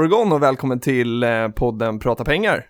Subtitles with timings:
[0.00, 2.66] morgon och välkommen till eh, podden Prata pengar.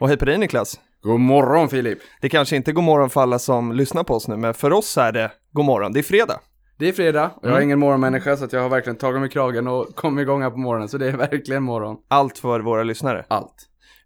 [0.00, 0.80] Och hej på dig Niklas.
[1.02, 1.98] God morgon Filip!
[2.20, 4.72] Det kanske inte är god morgon för alla som lyssnar på oss nu, men för
[4.72, 5.92] oss är det god morgon.
[5.92, 6.40] Det är fredag.
[6.78, 7.62] Det är fredag och jag är Mm.
[7.62, 10.58] ingen morgonmänniska så att jag har verkligen tagit mig kragen och kommit igång här på
[10.58, 10.88] morgonen.
[10.88, 11.96] Så det är verkligen morgon.
[12.08, 13.24] Allt för våra lyssnare.
[13.28, 13.54] Allt.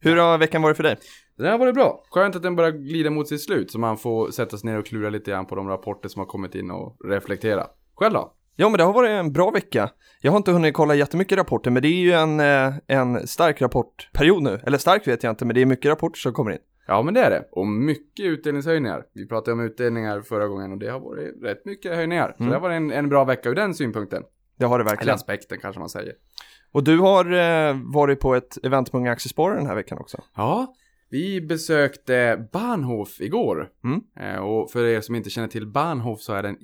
[0.00, 0.96] Hur har veckan varit för dig?
[1.38, 2.02] Det här var det bra.
[2.10, 4.86] Skönt att den börjar glida mot sitt slut så man får sätta sig ner och
[4.86, 7.66] klura lite grann på de rapporter som har kommit in och reflektera.
[7.94, 8.32] Själv då?
[8.60, 9.90] Ja, men det har varit en bra vecka.
[10.20, 13.62] Jag har inte hunnit kolla jättemycket rapporter, men det är ju en, eh, en stark
[13.62, 14.60] rapportperiod nu.
[14.66, 16.58] Eller stark vet jag inte, men det är mycket rapporter som kommer in.
[16.86, 17.44] Ja men det är det.
[17.52, 19.02] Och mycket utdelningshöjningar.
[19.14, 22.34] Vi pratade om utdelningar förra gången och det har varit rätt mycket höjningar.
[22.36, 22.50] Så Mm.
[22.50, 24.22] det har varit en, en bra vecka ur den synpunkten.
[24.58, 25.14] Det har det Eller verkligen.
[25.14, 26.12] aspekten kanske man säger.
[26.72, 30.18] Och du har eh, varit på ett event med Unga Aktiesparare den här veckan också.
[30.36, 30.74] Ja,
[31.10, 33.68] vi besökte Bahnhof igår.
[33.84, 34.00] Mm.
[34.20, 36.58] Eh, och för er som inte känner till Bahnhof så är det en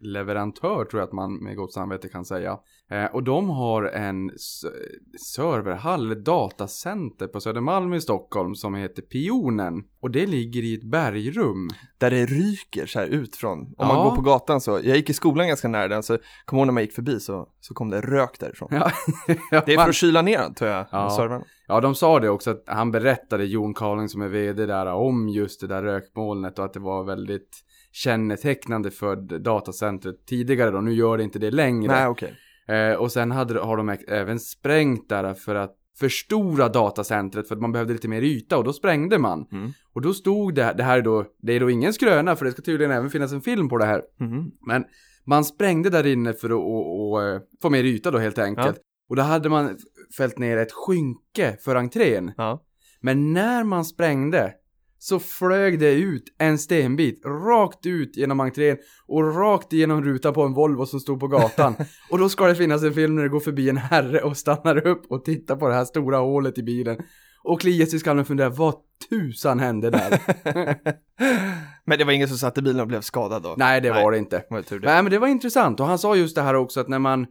[0.00, 2.58] internetleverantör tror jag att man med gott samvete kan säga.
[2.90, 4.30] Eh, och de har en
[5.34, 9.84] serverhall, datacenter på Södermalm i Stockholm som heter Pionen.
[10.00, 11.68] Och det ligger i ett bergrum.
[11.98, 13.86] Där det ryker så här ut från, om Ja.
[13.86, 16.66] man går på gatan så, jag gick i skolan ganska nära den, så kom ihåg
[16.66, 18.68] när man gick förbi så, så kom det rök därifrån.
[18.72, 18.90] Ja,
[19.66, 21.10] Det är för att kyla ner tror jag, Ja.
[21.10, 21.42] servern.
[21.68, 25.28] Ja, de sa det också att han berättade, Jon Carling som är vd där, om
[25.28, 27.62] just det där rökmolnet och att det var väldigt
[27.96, 30.80] kännetecknande för datacentret tidigare då.
[30.80, 31.92] Nu gör det inte det längre.
[31.92, 32.34] Nej, okej.
[32.68, 37.60] Eh, och sen hade, har de även sprängt där för att förstora datacentret för att
[37.60, 39.46] man behövde lite mer yta och då sprängde man.
[39.52, 39.72] Mm.
[39.92, 42.52] Och då stod det, det här är då, det är då ingen skröna för det
[42.52, 44.02] ska tydligen även finnas en film på det här.
[44.20, 44.50] Mhm.
[44.66, 44.84] Men
[45.24, 48.78] man sprängde där inne för att och, och, eh, få mer yta då helt enkelt.
[49.08, 49.78] Och då hade man
[50.16, 52.32] fällt ner ett skynke för entrén.
[52.36, 52.62] Ja.
[53.00, 54.52] Men när man sprängde
[55.08, 60.42] så flög det ut en stenbit rakt ut genom entrén och rakt igenom rutan på
[60.42, 61.74] en Volvo som stod på gatan.
[62.10, 64.86] och då ska det finnas en film när det går förbi en herre och stannar
[64.86, 66.96] upp och tittar på det här stora hålet i bilen.
[67.42, 68.74] Och kliar sig i skallen och funderar, vad
[69.10, 70.20] tusan hände där?
[71.84, 73.54] Men det var ingen som satt i bilen och blev skadad då?
[73.58, 74.04] Nej, det Nej.
[74.04, 74.42] var det inte.
[74.48, 74.78] Det?
[74.82, 75.80] Nej, men det var intressant.
[75.80, 77.26] Och han sa just det här också att när man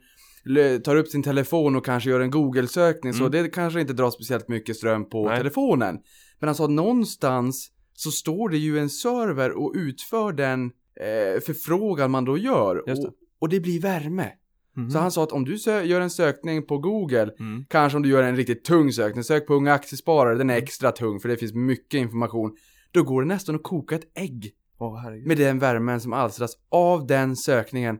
[0.83, 4.47] tar upp sin telefon och kanske gör en Google-sökning så det kanske inte drar speciellt
[4.47, 5.29] mycket ström på Mm.
[5.29, 5.37] Nej.
[5.37, 5.97] telefonen.
[6.39, 10.65] Men han sa att någonstans så står det ju en server och utför den
[10.99, 12.83] eh, förfrågan man då gör.
[12.85, 12.91] Det.
[12.91, 14.31] Och, och det blir värme.
[14.77, 14.91] Mhm.
[14.91, 17.65] Så han sa att om du gör en sökning på Google, Mm.
[17.69, 20.91] kanske om du gör en riktigt tung sökning, sök på unga aktiesparare, den är extra
[20.91, 22.55] tung för det finns mycket information.
[22.91, 24.51] Då går det nästan att koka ett ägg
[25.03, 25.27] herregud.
[25.27, 27.97] med den värmen som alstras av den sökningen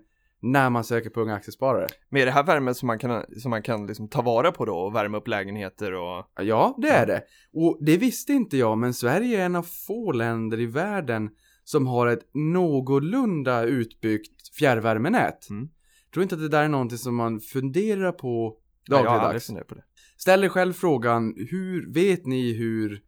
[0.52, 1.88] när man söker på unga aktiesparare.
[2.10, 4.66] Men är det här värmen som man kan, som man kan liksom ta vara på
[4.66, 6.26] då och värma upp lägenheter och...
[6.42, 7.24] Ja, det är det.
[7.54, 11.30] Och det visste inte jag, men Sverige är en av få länder i världen
[11.64, 15.50] som har ett någorlunda utbyggt fjärrvärmenät.
[15.50, 15.70] Mm.
[16.14, 18.58] Tror inte att det där är någonting som man funderar på
[18.90, 19.48] Nej, jag dagligdags.
[19.68, 19.84] på det.
[20.18, 23.02] Ställ er själv frågan, hur vet ni hur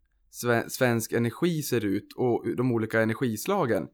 [0.43, 3.87] sve- svensk energi ser ut och de olika energislagen?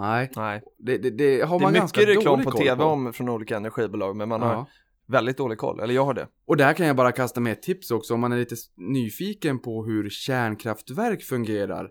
[0.00, 0.62] Nej, Nej.
[0.78, 3.56] det, det, det har Det är man ganska mycket reklam på tv om från olika
[3.56, 4.66] energibolag, men man har Ja.
[5.08, 5.80] väldigt dålig koll.
[5.80, 6.26] Eller jag har det.
[6.46, 9.58] Och där kan jag bara kasta med ett tips också om man är lite nyfiken
[9.58, 11.88] på hur kärnkraftverk fungerar.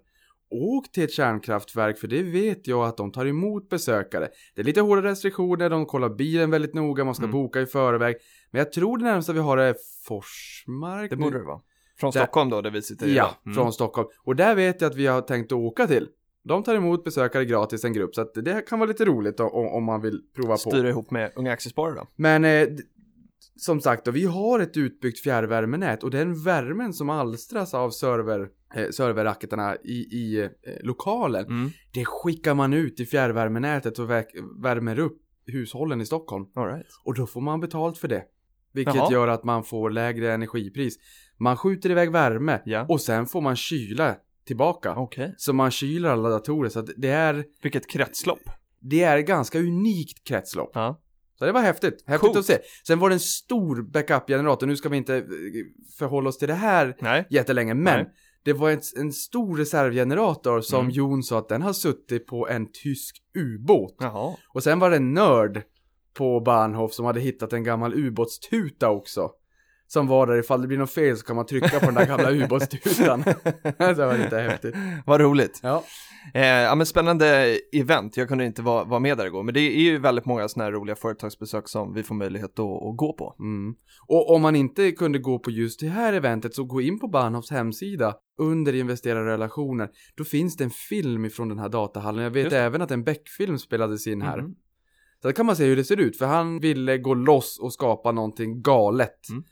[0.50, 4.28] Åk till ett kärnkraftverk för det vet jag att de tar emot besökare.
[4.56, 7.32] Det är lite hårda restriktioner, de kollar bilen väldigt noga, man ska Mm.
[7.34, 8.16] boka i förväg.
[8.52, 9.76] Men jag tror det närmsta vi har är
[10.08, 11.10] Forsmark.
[11.10, 11.60] Det borde det vara.
[12.00, 13.30] Från Där- Stockholm då, där vi sitter Ja, idag.
[13.46, 13.56] Mm.
[13.56, 14.08] från Stockholm.
[14.24, 16.08] Och där vet jag att vi har tänkt att åka till.
[16.48, 18.16] De tar emot besökare gratis, en grupp.
[18.16, 20.58] Så att det kan vara lite roligt då, om, om man vill prova på.
[20.58, 22.08] Styra ihop med Unga Aktiesparare då.
[22.16, 22.68] Men eh,
[23.56, 28.48] som sagt då, vi har ett utbyggt fjärrvärmenät och den värmen som alstras av server,
[28.76, 30.50] eh, serverracketarna i, i eh,
[30.84, 31.70] lokalen, Mm.
[31.94, 36.46] det skickar man ut i fjärrvärmenätet och vä- värmer upp hushållen i Stockholm.
[36.56, 36.86] All right.
[37.06, 38.24] Och då får man betalt för det.
[38.74, 39.12] Vilket Jaha.
[39.12, 40.96] gör att man får lägre energipris.
[41.38, 42.86] Man skjuter iväg värme Ja.
[42.90, 44.16] och sen får man kyla
[44.48, 44.96] tillbaka.
[44.96, 45.34] Okej.
[45.38, 48.40] Så man kyler alla datorer så att det är, Vilket kretslopp.
[48.82, 50.72] det är ganska unikt kretslopp.
[50.74, 51.02] Ja.
[51.40, 52.04] Så det var häftigt.
[52.08, 52.38] Häftigt Coolt.
[52.38, 52.58] att se.
[52.88, 54.68] Sen var det en stor backup-generator.
[54.68, 55.24] Nu ska vi inte eh,
[55.98, 57.28] förhålla oss till det här Nej.
[57.30, 58.14] jättelänge, men Nej.
[58.44, 60.92] det var en, en stor reservgenerator som Mm.
[60.92, 63.96] Jon sa att den har suttit på en tysk ubåt.
[64.00, 64.36] Jaha.
[64.54, 65.62] Och sen var det en nörd
[66.14, 69.30] på Bahnhof som hade hittat en gammal ubåtstuta också.
[69.88, 72.06] Som var där ifall det blir något fel så kan man trycka på den där
[72.06, 73.24] gamla ubåtstutan.
[73.78, 74.76] det var lite häftigt.
[75.06, 75.60] Vad roligt.
[75.64, 75.84] Ja.
[76.34, 79.60] Eh, ja men spännande event, jag kunde inte vara, vara med där igår, men det
[79.60, 83.14] är ju väldigt många sådana här roliga företagsbesök som vi får möjlighet att, att gå
[83.14, 83.36] på.
[83.40, 83.76] Mm.
[84.08, 87.08] Och om man inte kunde gå på just det här eventet så gå in på
[87.08, 89.90] Bahnhofs hemsida under investerarrelationer.
[90.16, 92.24] Då finns det en film ifrån den här datahallen.
[92.24, 94.38] Jag vet Just även att en Beck-film spelades in här.
[94.42, 94.56] Mhm.
[95.22, 97.74] Så då kan man se hur det ser ut, för han ville gå loss och
[97.74, 99.30] skapa någonting galet.
[99.30, 99.44] Mm.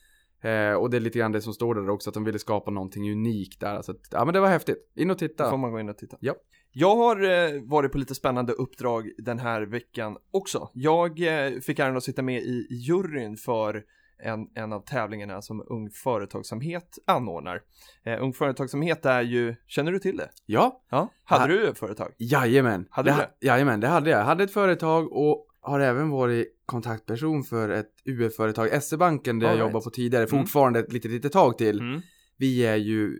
[0.46, 2.72] Eh, och det är lite grann det som står där också, att de ville skapa
[2.72, 3.82] någonting unikt där.
[3.82, 4.92] Så att, ja men det var häftigt.
[4.96, 5.50] In och Då titta.
[5.50, 6.18] får man gå in och titta.
[6.20, 6.36] Ja.
[6.72, 10.70] Jag har eh, varit på lite spännande uppdrag den här veckan också.
[10.74, 13.84] Jag eh, fick äran att sitta med i juryn för
[14.24, 17.62] en, en av tävlingarna som Ung Företagsamhet anordnar.
[18.06, 20.30] Eh, Ung Företagsamhet är ju, känner du till det?
[20.46, 21.10] Ja, Ja.
[21.24, 22.12] Hade Ha- du ett företag?
[22.18, 22.88] jajamän.
[22.90, 23.48] Hade du det?
[23.48, 24.20] Jajamän, det hade jag.
[24.20, 29.52] Jag hade ett företag och har även varit kontaktperson för ett UF-företag, SE-banken, där All
[29.54, 29.70] jag right.
[29.70, 30.40] jobbade på tidigare, Mm.
[30.40, 31.80] fortfarande ett litet, litet tag till.
[31.80, 32.02] Mm.
[32.38, 33.18] Vi är ju,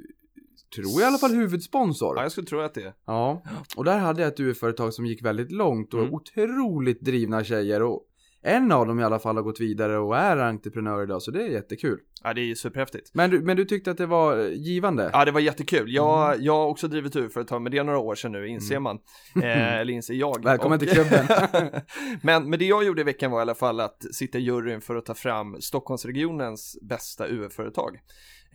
[0.76, 2.16] tror jag i alla fall, huvudsponsor.
[2.18, 2.94] Ja, jag skulle tro att det är.
[3.06, 3.44] Ja,
[3.78, 6.14] och där hade jag ett UF-företag som gick väldigt långt och Mm.
[6.14, 8.02] otroligt drivna tjejer och
[8.46, 11.44] en av dem i alla fall har gått vidare och är entreprenör idag, så det
[11.44, 12.00] är jättekul.
[12.24, 13.12] Ja, det är ju superhäftigt.
[13.14, 15.10] Men du, men du tyckte att det var eh, givande?
[15.14, 15.94] Ja, det var jättekul.
[15.94, 16.46] Jag, Mm.
[16.46, 19.00] jag har också drivit UF-företag, men det är några år sedan nu, inser man.
[19.44, 20.44] Eh, eller inser jag.
[20.44, 21.26] Välkommen Och- till klubben.
[22.24, 24.82] men, men det jag gjorde i veckan var i alla fall att sitta i juryn
[24.82, 28.00] för att ta fram Stockholmsregionens bästa UF-företag.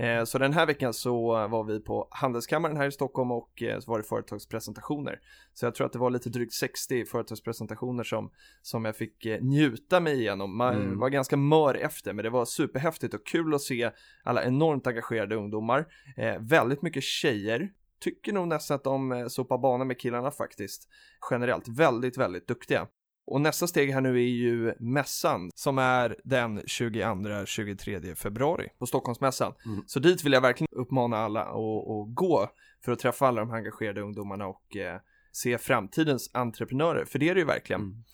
[0.00, 3.78] Eh, så den här veckan så var vi på Handelskammaren här i Stockholm och eh,
[3.80, 5.20] så var det företagspresentationer.
[5.54, 8.30] Så jag tror att det var lite drygt 60 företagspresentationer som,
[8.62, 10.56] som jag fick eh, njuta mig igenom.
[10.56, 10.98] Man Mm.
[10.98, 13.90] var ganska mör efter men det var superhäftigt och kul att se
[14.24, 15.86] alla enormt engagerade ungdomar.
[16.16, 17.70] Eh, väldigt mycket tjejer.
[18.00, 20.88] Tycker nog nästan att de sopar banan med killarna faktiskt.
[21.30, 22.86] Generellt väldigt, väldigt duktiga.
[23.30, 29.52] Och nästa steg här nu är ju mässan som är den 22-23 februari på Stockholmsmässan.
[29.66, 29.82] Mm.
[29.86, 32.48] Så dit vill jag verkligen uppmana alla att, gå
[32.84, 35.00] för att träffa alla de här engagerade ungdomarna och eh,
[35.32, 37.80] se framtidens entreprenörer, för det är det ju verkligen.
[37.80, 38.04] Mm.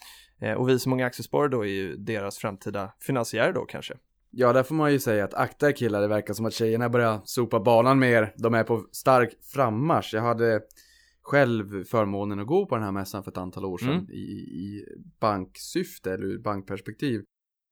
[0.40, 3.94] Eh, och vi som Unga Aktiesparare då är ju deras framtida finansiärer då kanske.
[4.30, 6.88] Ja, där får man ju säga att akta er killar, det verkar som att tjejerna
[6.88, 8.34] börjar sopa banan mer.
[8.36, 10.14] De är på stark frammarsch.
[10.14, 10.60] Jag hade
[11.30, 14.10] själv förmånen att gå på den här mässan för ett antal år sedan Mm.
[14.10, 14.84] i, i
[15.20, 17.22] banksyfte eller ur bankperspektiv.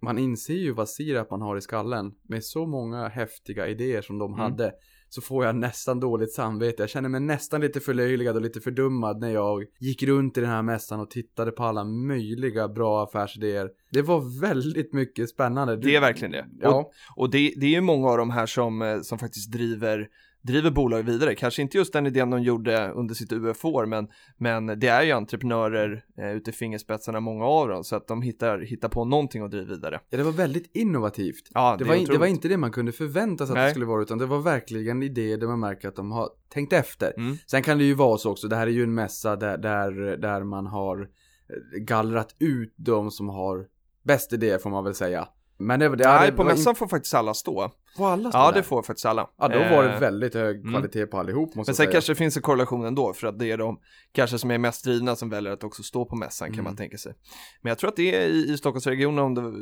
[0.03, 4.19] Man inser ju vad sirap man har i skallen med så många häftiga idéer som
[4.19, 4.41] de Mm.
[4.41, 4.73] hade.
[5.09, 6.83] Så får jag nästan dåligt samvete.
[6.83, 10.51] Jag känner mig nästan lite förlöjligad och lite fördummad när jag gick runt i den
[10.51, 13.71] här mässan och tittade på alla möjliga bra affärsidéer.
[13.91, 15.77] Det var väldigt mycket spännande.
[15.77, 16.47] Du- Det är verkligen det.
[16.61, 16.75] Ja.
[16.81, 20.09] Och, och det, det är ju många av de här som, eh, som faktiskt driver
[20.45, 24.67] driver bolag vidare, kanske inte just den idén de gjorde under sitt UF-år, men, men
[24.67, 28.59] det är ju entreprenörer eh, ute i fingerspetsarna, många av dem, så att de hittar,
[28.59, 30.01] hittar på någonting och driver vidare.
[30.11, 31.51] Ja, det var väldigt innovativt.
[31.55, 33.65] Ja, Det, är var, in, det var inte det man kunde förvänta sig att Nej.
[33.65, 36.73] det skulle vara, utan det var verkligen idéer där man märker att de har tänkt
[36.73, 37.13] efter.
[37.17, 37.37] Mm.
[37.47, 40.17] Sen kan det ju vara så också, det här är ju en mässa där, där,
[40.17, 43.67] där man har eh, gallrat ut de som har
[44.05, 45.29] bäst idéer får man väl säga.
[45.57, 47.65] Men det, det, Nej, det på mässan får faktiskt alla stå.
[47.65, 48.53] In, får alla stå Ja, där?
[48.59, 49.31] det får faktiskt alla.
[49.39, 50.73] Ja, då var det Eh, väldigt hög mm.
[50.73, 51.93] kvalitet på allihop måste Men sen säga.
[51.93, 53.81] kanske det finns en korrelation ändå, för att det är de
[54.13, 56.65] kanske som är mest drivna som väljer att också stå på mässan kan Mm.
[56.65, 57.15] man tänka sig.
[57.63, 59.53] Men jag tror att det är i, i Stockholmsregionen om det är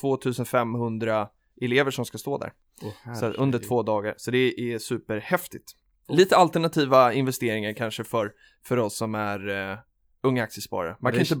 [0.00, 1.28] 2500
[1.60, 2.52] elever som ska stå där.
[2.82, 5.72] Åh, Så under två dagar, så det är superhäftigt.
[6.08, 8.32] Lite alternativa investeringar kanske för,
[8.64, 9.78] för oss som är uh,
[10.22, 10.96] unga aktiesparare.
[11.00, 11.36] Man kan, inte,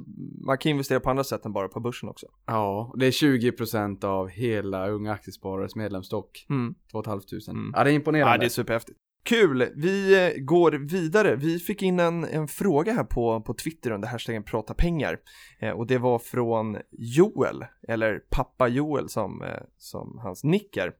[0.46, 2.26] man kan investera på andra sätt än bara på börsen också.
[2.46, 6.46] Ja, det är 20% av hela Unga Aktiesparares medlemsstock.
[6.50, 6.74] Mm.
[6.92, 7.22] 2 500.
[7.48, 7.72] Mm.
[7.76, 8.34] Ja, det är imponerande.
[8.34, 8.98] Ja, det är superhäftigt.
[9.22, 9.68] Kul!
[9.76, 11.36] Vi eh, går vidare.
[11.36, 15.18] Vi fick in en, en fråga här på, på Twitter under hashtaggen prata pengar.
[15.58, 20.92] Eh, och det var från Joel, eller pappa Joel som, eh, som hans nick är.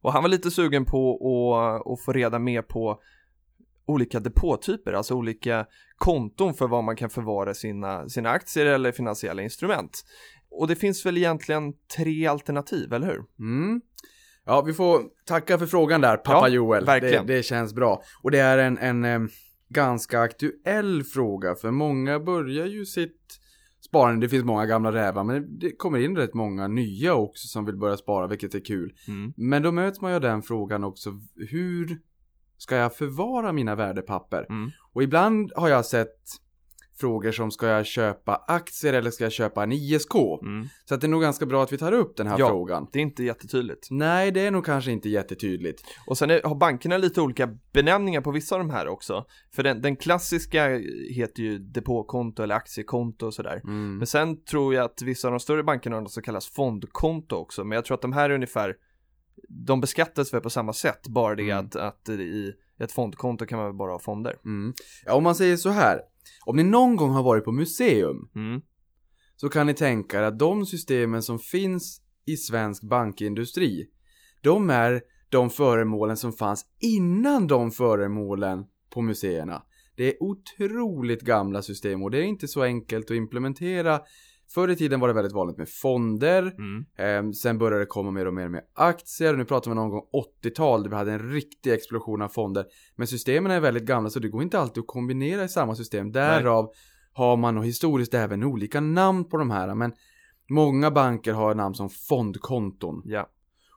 [0.00, 1.14] Och han var lite sugen på
[1.56, 3.00] att, att få reda mer på
[3.88, 5.66] olika depåtyper, alltså olika
[5.96, 10.04] konton för vad man kan förvara sina, sina aktier eller finansiella instrument.
[10.50, 13.24] Och det finns väl egentligen tre alternativ, eller hur?
[13.38, 13.80] Mm.
[14.44, 16.84] Ja, vi får tacka för frågan där, pappa Ja, Joel.
[16.84, 17.26] verkligen.
[17.26, 18.02] Det, det känns bra.
[18.22, 19.20] Och det är en, en eh,
[19.68, 23.38] ganska aktuell fråga, för många börjar ju sitt
[23.88, 24.26] sparande.
[24.26, 27.76] Det finns många gamla rävar, men det kommer in rätt många nya också som vill
[27.76, 28.92] börja spara, vilket är kul.
[29.08, 29.32] Mm.
[29.36, 31.10] Men då möts man ju av den frågan också,
[31.50, 31.98] hur
[32.58, 34.46] ska jag förvara mina värdepapper?
[34.50, 34.70] Mm.
[34.92, 36.14] Och ibland har jag sett
[37.00, 40.14] frågor som ska jag köpa aktier eller ska jag köpa en ISK?
[40.42, 40.68] Mm.
[40.84, 42.48] Så att det är nog ganska bra att vi tar upp den här Ja.
[42.48, 42.86] frågan.
[42.92, 43.86] Det är inte jättetydligt.
[43.90, 45.82] Nej, det är nog kanske inte jättetydligt.
[46.06, 49.24] Och sen är, har bankerna lite olika benämningar på vissa av de här också.
[49.54, 50.68] För den, den klassiska
[51.14, 53.60] heter ju depåkonto eller aktiekonto och sådär.
[53.64, 53.98] Mm.
[53.98, 57.36] Men sen tror jag att vissa av de större bankerna har något som kallas fondkonto
[57.36, 57.64] också.
[57.64, 58.74] Men jag tror att de här är ungefär
[59.48, 61.66] de beskattas väl på samma sätt, bara det Mm.
[61.66, 64.36] att, att i ett fondkonto kan man väl bara ha fonder.
[64.44, 64.74] Mm.
[65.06, 66.00] Ja, om man säger så här.
[66.46, 68.60] Om ni någon gång har varit på museum Mm.
[69.36, 73.86] så kan ni tänka er att de systemen som finns i svensk bankindustri,
[74.42, 79.62] de är de föremålen som fanns innan de föremålen på museerna.
[79.96, 84.00] Det är otroligt gamla system och det är inte så enkelt att implementera.
[84.50, 86.84] Förr i tiden var det väldigt vanligt med fonder, Mm.
[86.98, 89.36] Ehm, sen började det komma mer och mer med aktier.
[89.36, 92.66] Nu pratar vi någon gång 80-tal där vi hade en riktig explosion av fonder.
[92.96, 96.12] Men systemen är väldigt gamla så det går inte alltid att kombinera i samma system.
[96.12, 96.72] Därav
[97.12, 99.74] har man och historiskt även olika namn på de här.
[99.74, 99.92] Men
[100.50, 103.02] många banker har namn som fondkonton.
[103.04, 103.28] Ja.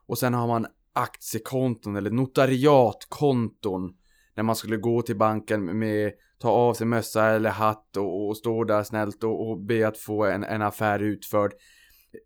[0.07, 3.93] Och sen har man aktiekonton eller notariatkonton.
[4.35, 6.11] När man skulle gå till banken med
[6.41, 9.98] ta av sig mössa eller hatt och, och stå där snällt och, och be att
[9.98, 11.51] få en, en affär utförd.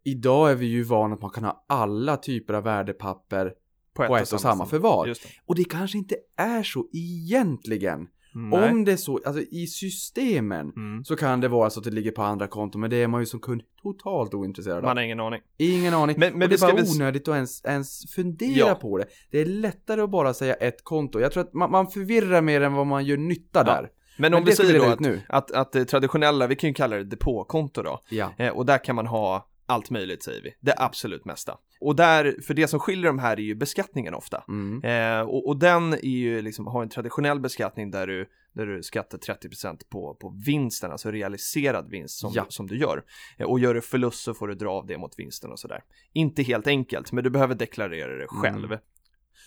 [0.04, 3.54] Idag är vi ju vana att man kan ha alla typer av värdepapper
[3.96, 5.06] på ett och samma förvar.
[5.08, 5.16] Det.
[5.46, 8.08] Och det kanske inte är så egentligen.
[8.38, 8.70] Nej.
[8.72, 11.04] Om det är så, alltså i systemen Mm.
[11.06, 13.22] så kan det vara så att det ligger på andra konton men det är man
[13.22, 14.84] ju som kund totalt ointresserad av.
[14.84, 15.42] Man har ingen aning.
[15.58, 16.16] Ingen aning.
[16.20, 18.76] Men- men och vi det är bara väl- onödigt att ens, ens fundera Ja.
[18.76, 19.06] på det.
[19.32, 21.20] Det är lättare att bara säga ett konto.
[21.20, 23.90] Jag tror att man, man förvirrar mer än vad man gör nytta där.
[24.18, 25.22] Men Men om det vi säger då att, nu.
[25.30, 28.34] att, att det traditionella, vi kan ju kalla det depåkonto då, Ja.
[28.38, 31.58] eh, och där kan man ha allt möjligt säger vi, det absolut mesta.
[31.80, 34.44] Och där, för det som skiljer de här är ju beskattningen ofta.
[34.48, 34.84] Mm.
[34.84, 38.84] Eh, och, och den är ju liksom, har en traditionell beskattning där du, där du
[38.84, 42.46] skattar 30% på, på vinsten, alltså realiserad vinst som, Ja.
[42.50, 43.04] som du gör.
[43.38, 45.84] Eh, och gör du förlust så får du dra av det mot vinsten och sådär.
[46.14, 48.66] Inte helt enkelt, men du behöver deklarera det själv.
[48.66, 48.80] Mm.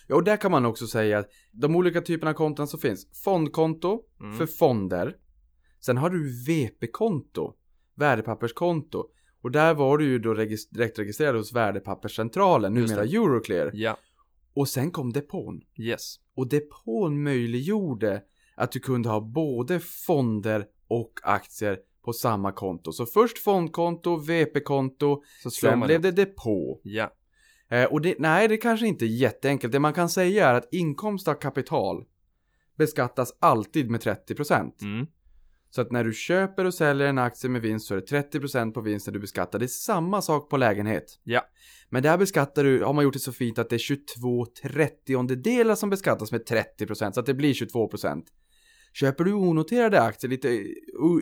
[0.09, 3.07] Ja, och där kan man också säga att de olika typerna av konton som finns.
[3.23, 4.37] Fondkonto Mm.
[4.37, 5.15] för fonder.
[5.79, 7.53] Sen har du VP-konto,
[7.95, 9.05] värdepapperskonto.
[9.41, 13.03] Och där var du ju då regis- direkt registrerad hos Värdepapperscentralen, numera.
[13.03, 13.71] Euroclear.
[13.73, 13.97] Ja,
[14.53, 15.61] Och sen kom depån.
[15.77, 16.15] yes.
[16.35, 18.21] Och depån möjliggjorde
[18.55, 22.91] att du kunde ha både fonder och aktier på samma konto.
[22.91, 26.79] Så först fondkonto, VP-konto, sen blev det depå.
[26.83, 27.11] Ja,
[27.69, 29.73] Eh, och det, nej, det kanske inte är jätteenkelt.
[29.73, 32.05] Det man kan säga är att inkomst av kapital
[32.77, 34.71] beskattas alltid med 30%.
[34.83, 35.07] mm.
[35.71, 38.71] Så att när du köper och säljer en aktie med vinst så är det 30%
[38.73, 39.59] på vinsten du beskattar.
[39.59, 41.19] Det är samma sak på lägenhet.
[41.23, 41.41] Ja.
[41.89, 45.75] Men där beskattar du, har man gjort det så fint att det är 22 trettiondedelar
[45.75, 48.23] som beskattas med 30% så att det blir 22%.
[48.93, 50.63] Köper du onoterade aktier, lite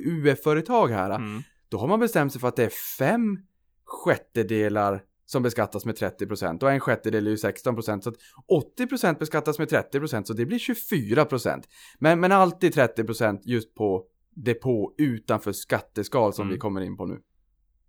[0.06, 1.42] UF-företag här, Mm.
[1.70, 3.38] då har man bestämt sig för att det är fem
[3.86, 8.16] sjättedelar som beskattas med 30% och en sjättedel är ju 16% så att
[8.80, 11.64] 80% beskattas med 30% så det blir 24%.
[12.00, 14.04] Men, men alltid 30% just på
[14.36, 16.54] depå utanför skatteskal som Mm.
[16.54, 17.20] vi kommer in på nu.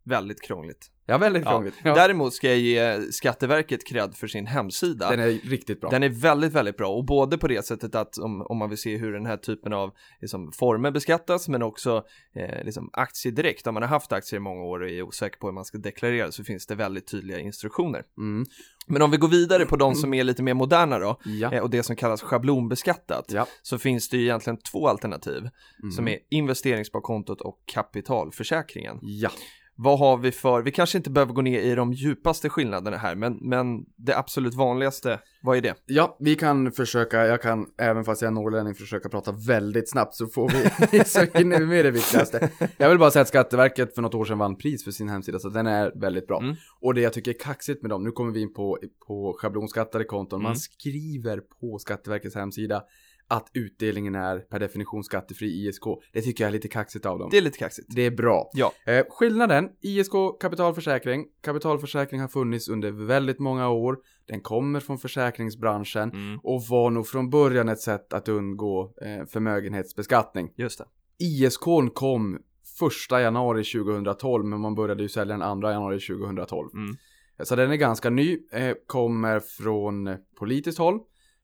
[0.08, 0.90] Väldigt krångligt.
[1.10, 1.50] Ja, väldigt Ja.
[1.50, 1.74] krångligt.
[1.84, 5.10] Ja, Däremot ska jag ge Skatteverket cred för sin hemsida.
[5.10, 5.90] Den är riktigt bra.
[5.90, 8.78] Den är väldigt, väldigt bra och både på det sättet att om, om man vill
[8.78, 13.66] se hur den här typen av liksom, former beskattas men också eh, liksom, aktier direkt.
[13.66, 15.78] Om man har haft aktier i många år och är osäker på hur man ska
[15.78, 18.02] deklarera så finns det väldigt tydliga instruktioner.
[18.18, 18.46] Mm.
[18.86, 21.52] Men om vi går vidare på de som är lite mer moderna då Ja.
[21.52, 23.46] eh, och det som kallas schablonbeskattat Ja.
[23.62, 25.48] så finns det ju egentligen två alternativ
[25.82, 25.90] Mm.
[25.92, 28.98] som är investeringssparkontot och kapitalförsäkringen.
[29.02, 29.30] Ja.
[29.80, 33.14] Vad har vi för, vi kanske inte behöver gå ner i de djupaste skillnaderna här,
[33.14, 35.74] men, men det absolut vanligaste, vad är det?
[35.86, 40.14] Ja, vi kan försöka, jag kan även fast jag är norrlänning försöka prata väldigt snabbt
[40.14, 42.50] så får vi, så hinner vi med det viktigaste.
[42.76, 45.38] Jag vill bara säga att Skatteverket för något år sedan vann pris för sin hemsida
[45.38, 46.40] så den är väldigt bra.
[46.40, 46.56] Mm.
[46.80, 50.04] Och det jag tycker är kaxigt med dem, nu kommer vi in på, på schablonskattade
[50.04, 50.56] konton, man Mm.
[50.56, 52.82] skriver på Skatteverkets hemsida
[53.28, 55.82] att utdelningen är per definition skattefri ISK.
[56.12, 57.28] Det tycker jag är lite kaxigt av dem.
[57.30, 57.88] Det är lite kaxigt.
[57.90, 58.50] Det är bra.
[58.52, 58.72] Ja.
[58.86, 61.26] Eh, skillnaden, ISK kapitalförsäkring.
[61.40, 63.98] Kapitalförsäkring har funnits under väldigt många år.
[64.26, 69.26] Den kommer från försäkringsbranschen Mm, och var nog från början ett sätt att undgå eh,
[69.26, 70.52] förmögenhetsbeskattning.
[70.56, 70.84] just det.
[71.24, 72.38] ISK kom
[72.78, 76.68] första januari 2012 men man började ju sälja den 2 januari 2012.
[76.74, 76.96] Mm.
[77.42, 81.00] Så den är ganska ny, eh, kommer från politiskt håll.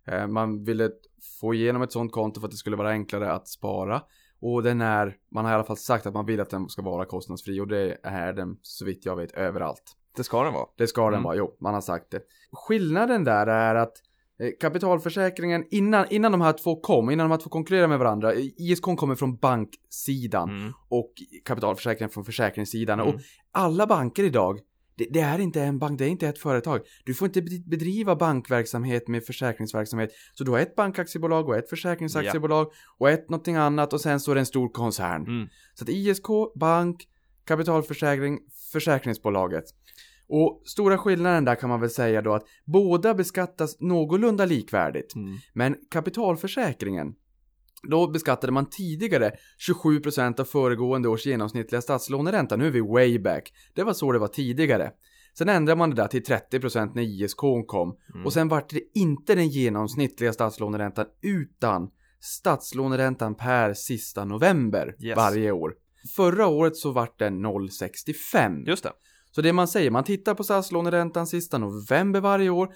[0.06, 0.90] Eh, man ville
[1.40, 4.02] få igenom ett sånt konto för att det skulle vara enklare att spara.
[4.40, 6.82] Och den är, man har i alla fall sagt att man vill att den ska
[6.82, 9.82] vara kostnadsfri och det är den så vitt jag vet överallt.
[10.16, 10.66] Det ska den vara.
[10.76, 11.22] Det ska den Mm.
[11.22, 12.20] vara, jo, man har sagt det.
[12.52, 13.92] Skillnaden där är att
[14.40, 18.32] eh, kapitalförsäkringen, innan, innan de här två kom, innan de här två konkurrerar med varandra,
[18.32, 20.72] eh, ISK kommer från banksidan Mm.
[20.88, 21.12] och
[21.44, 23.00] kapitalförsäkringen från försäkringssidan.
[23.00, 23.14] Mm.
[23.14, 23.20] Och
[23.52, 24.60] alla banker idag,
[24.96, 26.80] det, det är inte en bank, det är inte ett företag.
[27.04, 30.10] Du får inte bed- bedriva bankverksamhet med försäkringsverksamhet.
[30.32, 34.30] Så du har ett bankaktiebolag och ett försäkringsaktiebolag och ett någonting annat och sen så
[34.30, 35.22] är det en stor koncern.
[35.22, 35.48] Mm.
[35.74, 37.08] Så att ISK, bank,
[37.44, 38.38] kapitalförsäkring,
[38.72, 39.64] försäkringsbolaget.
[40.26, 45.14] Och stora skillnaden där kan man väl säga då att båda beskattas någorlunda likvärdigt.
[45.14, 45.36] Mm.
[45.52, 47.14] Men kapitalförsäkringen,
[47.90, 49.32] då beskattade man tidigare
[49.68, 52.56] 27% av föregående års genomsnittliga statslåneränta.
[52.56, 53.52] Nu är vi way back.
[53.74, 54.90] Det var så det var tidigare.
[55.38, 57.96] Sen ändrade man det där till 30% när ISK kom.
[58.14, 58.26] Mm.
[58.26, 61.88] Och sen vart det inte den genomsnittliga statslåneräntan utan
[62.20, 65.16] statslåneräntan per sista november Yes.
[65.16, 65.74] varje år.
[66.16, 68.66] Förra året så vart den 0,65.
[68.66, 68.92] Just det.
[69.30, 72.68] Så det man säger, man tittar på statslåneräntan sista november varje år,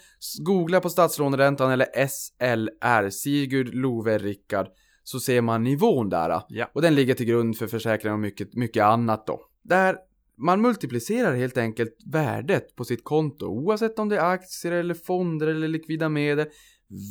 [0.44, 4.66] googlar på statslåneräntan eller SLR, Sigurd, Love, Rickard,
[5.08, 6.42] så ser man nivån där.
[6.48, 6.70] Ja.
[6.74, 9.40] Och den ligger till grund för försäkringen och mycket, mycket annat då.
[9.62, 9.96] Där
[10.36, 15.46] man multiplicerar helt enkelt värdet på sitt konto, oavsett om det är aktier eller fonder
[15.46, 16.46] eller likvida medel,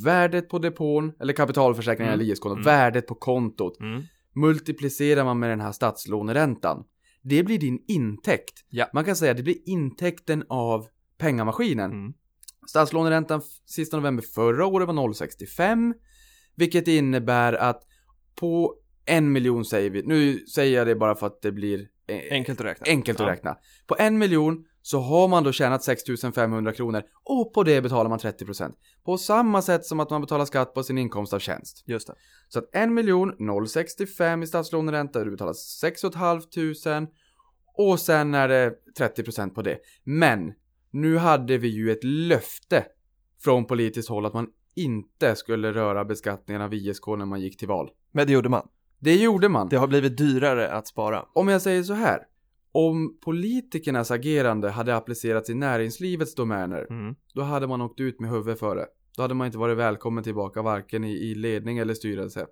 [0.05, 2.19] värdet på depån, eller kapitalförsäkringen Mm.
[2.21, 2.63] eller ISK, Mm.
[2.63, 4.01] värdet på kontot, Mm.
[4.35, 6.83] multiplicerar man med den här statslåneräntan.
[7.21, 8.65] Det blir din intäkt.
[8.69, 8.85] Ja.
[8.93, 10.87] Man kan säga att det blir intäkten av
[11.17, 11.91] pengamaskinen.
[11.91, 12.13] Mm.
[12.67, 15.93] Statslåneräntan sista november förra året var 0,65.
[16.57, 17.83] Vilket innebär att
[18.35, 22.21] på en miljon säger vi, nu säger jag det bara för att det blir eh,
[22.31, 22.85] Enkelt att räkna.
[22.89, 23.57] enkelt att räkna.
[23.87, 28.19] På en miljon så har man då tjänat 6500 kronor och på det betalar man
[28.19, 28.71] 30%.
[29.05, 31.83] På samma sätt som att man betalar skatt på sin inkomst av tjänst.
[31.85, 32.13] Just det.
[32.47, 33.33] Så att en miljon
[33.67, 37.07] 065 i statslåneränta, du betalar 6 500
[37.77, 39.77] och sen är det 30% på det.
[40.03, 40.53] Men
[40.91, 42.85] nu hade vi ju ett löfte
[43.43, 44.47] från politiskt håll att man
[44.77, 47.89] inte skulle röra beskattningen av ISK när man gick till val.
[48.12, 48.67] Men det gjorde man.
[49.00, 49.69] Det gjorde man.
[49.69, 51.25] Det har blivit dyrare att spara.
[51.34, 52.19] Om jag säger så här.
[52.72, 57.15] Om politikernas agerande hade applicerats i näringslivets domäner, Mm.
[57.34, 58.86] då hade man åkt ut med huvudet före.
[59.15, 62.46] Då hade man inte varit välkommen tillbaka varken i, i ledning eller styrelse.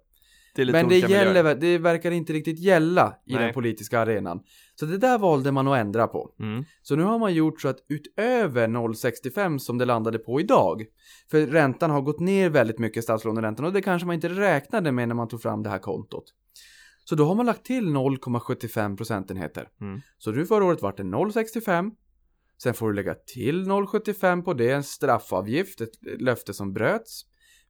[0.55, 3.43] Det är lite Men det, gäller, det verkar inte riktigt gälla i Nej.
[3.43, 4.39] den politiska arenan.
[4.75, 6.35] Så det där valde man att ändra på.
[6.39, 6.63] Mm.
[6.81, 10.85] Så nu har man gjort så att utöver 0,65 som det landade på idag,
[11.31, 15.07] för räntan har gått ner väldigt mycket, statslåneräntan, och det kanske man inte räknade med
[15.07, 16.25] när man tog fram det här kontot.
[17.05, 19.67] Så då har man lagt till 0,75 procentenheter.
[19.81, 20.01] Mm.
[20.17, 21.91] Så nu förra året vart det 0,65.
[22.63, 27.25] Sen får du lägga till 0,75 på det, en straffavgift, ett löfte som bröts.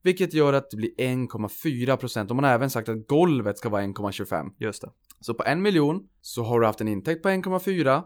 [0.06, 2.30] Vilket gör att det blir 1,4 procent.
[2.30, 4.50] Och man har även sagt att golvet ska vara 1,25.
[4.58, 4.90] Just det.
[5.20, 8.02] Så på en miljon så har du haft en intäkt på 1,4.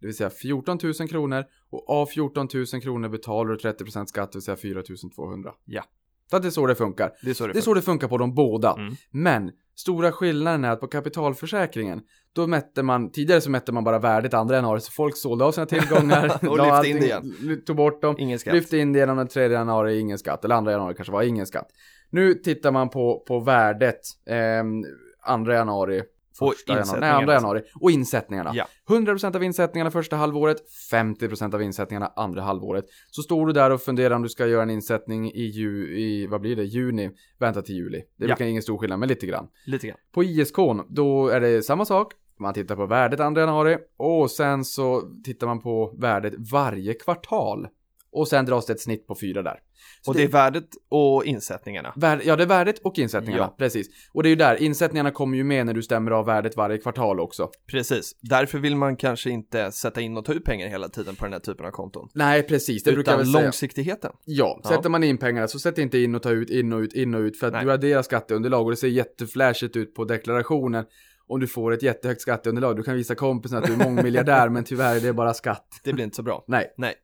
[0.00, 1.44] Det vill säga 14 000 kronor.
[1.70, 4.82] Och av 14 000 kronor betalar du 30% skatt, det vill säga 4
[5.14, 5.52] 200.
[5.64, 5.84] Ja.
[6.30, 7.12] Så att det är så det funkar.
[7.22, 8.72] Det är så det, Det är så det funkar på de båda.
[8.72, 8.94] Mm.
[9.10, 12.00] Men stora skillnaden är att på kapitalförsäkringen,
[12.32, 15.52] då mätte man, tidigare så mätte man bara värdet andra januari, så folk sålde av
[15.52, 18.54] sina tillgångar, Och lyfte in det allting- ly- tog bort dem, Ingen skatt.
[18.54, 21.46] lyfte in det genom den tredje januari, ingen skatt, eller andra januari kanske var ingen
[21.46, 21.66] skatt.
[22.10, 24.84] Nu tittar man på, på värdet, ehm,
[25.22, 26.02] andra januari,
[26.40, 28.50] Och första januari, nej, andra januari, och insättningarna.
[28.54, 28.66] Ja.
[28.88, 30.56] 100% av insättningarna första halvåret,
[30.92, 32.84] 50% av insättningarna andra halvåret.
[33.10, 36.26] Så står du där och funderar om du ska göra en insättning i, ju, i
[36.26, 37.98] vad blir det, juni, vänta till juli.
[37.98, 38.26] Det Ja.
[38.26, 39.48] brukar ingen stor skillnad, men lite grann.
[39.66, 39.98] Lite grann.
[40.14, 40.56] På ISK,
[40.88, 42.12] då är det samma sak.
[42.38, 47.66] Man tittar på värdet 2 januari och sen så tittar man på värdet varje kvartal.
[48.12, 49.58] Och sen dras det ett snitt på fyra där.
[50.02, 51.92] Så Och det är värdet och insättningarna.
[51.96, 53.44] Värde, ja, det är värdet och insättningarna.
[53.44, 53.54] Ja.
[53.58, 53.86] Precis.
[54.12, 56.78] Och det är ju där, insättningarna kommer ju med när du stämmer av värdet varje
[56.78, 57.50] kvartal också.
[57.66, 58.12] Precis.
[58.20, 61.32] Därför vill man kanske inte sätta in och ta ut pengar hela tiden på den
[61.32, 62.08] här typen av konton.
[62.14, 62.82] Nej, precis.
[62.82, 64.12] Det brukar jag Utan väl långsiktigheten.
[64.24, 64.70] Ja, Ja.
[64.70, 67.14] sätter man in pengarna så sätt inte in och ta ut, in och ut, in
[67.14, 67.38] och ut.
[67.38, 67.64] För att Nej.
[67.64, 70.84] du adderar skatteunderlag och det ser jätteflashigt ut på deklarationen.
[71.26, 72.76] Om du får ett jättehögt skatteunderlag.
[72.76, 75.66] Du kan visa kompisen att du är mångmiljardär men tyvärr är det bara skatt.
[75.84, 76.44] Det blir inte så bra.
[76.48, 76.74] Nej.
[76.76, 76.94] Nej.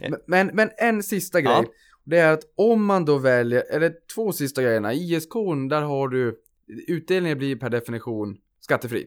[0.00, 1.52] Men, men, men en sista grej.
[1.52, 1.64] Ja.
[2.04, 4.94] Det är att om man då väljer, eller två sista grejerna.
[4.94, 5.34] ISK,
[5.70, 9.06] där har du, utdelningen blir per definition skattefri.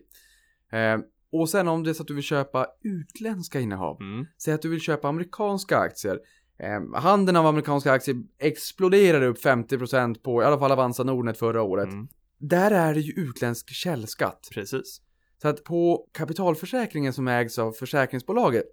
[0.72, 1.00] Eh,
[1.32, 4.02] och sen om det är så att du vill köpa utländska innehav.
[4.02, 4.26] Mm.
[4.38, 6.20] Säg att du vill köpa amerikanska aktier.
[6.60, 11.62] Eh, handeln av amerikanska aktier exploderade upp 50% på i alla fall Avanza Nordnet förra
[11.62, 11.88] året.
[11.88, 12.08] Mm.
[12.38, 14.50] Där är det ju utländsk källskatt.
[14.54, 15.02] Precis.
[15.42, 18.66] Så att på kapitalförsäkringen som ägs av försäkringsbolaget,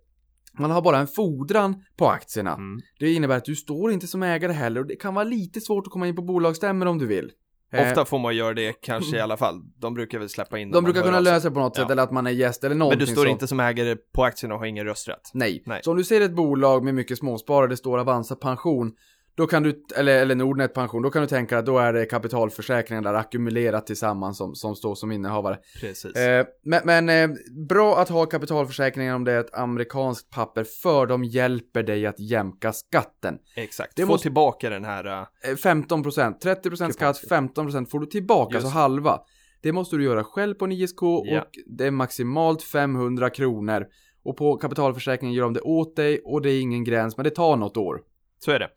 [0.58, 2.52] man har bara en fordran på aktierna.
[2.54, 2.80] Mm.
[2.98, 5.86] Det innebär att du står inte som ägare heller och det kan vara lite svårt
[5.86, 7.30] att komma in på bolagsstämmor om du vill.
[7.72, 9.60] Eh, Ofta får man göra det kanske i alla fall.
[9.78, 11.92] De brukar väl släppa in de brukar kunna lösa det på något sätt Ja.
[11.92, 13.28] eller att man är gäst eller Men någonting du står sånt.
[13.28, 15.30] inte som ägare på aktierna och har ingen rösträtt.
[15.34, 15.62] Nej.
[15.66, 15.80] Nej.
[15.84, 18.92] Så om du ser ett bolag med mycket småsparare, det står Avanza pension,
[19.40, 22.06] då kan du, eller, eller Nordnet pension, då kan du tänka att då är det
[22.06, 25.58] kapitalförsäkringen där ackumulerat tillsammans som, som står som innehavare.
[25.80, 26.16] Precis.
[26.16, 27.36] Eh, men men eh,
[27.68, 32.20] bra att ha kapitalförsäkringen om det är ett amerikanskt papper, för de hjälper dig att
[32.20, 33.38] jämka skatten.
[33.56, 33.96] Exakt.
[33.96, 35.04] det Få måste- tillbaka den här...
[35.06, 38.64] äh, Eh, 15%, 30% skatt, 15% får du tillbaka, Just.
[38.64, 39.20] alltså halva.
[39.62, 41.40] Det måste du göra själv på en ISK Ja.
[41.40, 43.86] och det är maximalt 500 kronor.
[44.24, 47.30] Och på kapitalförsäkringen gör de det åt dig och det är ingen gräns, men det
[47.30, 48.00] tar något år.
[48.44, 48.68] Så är det.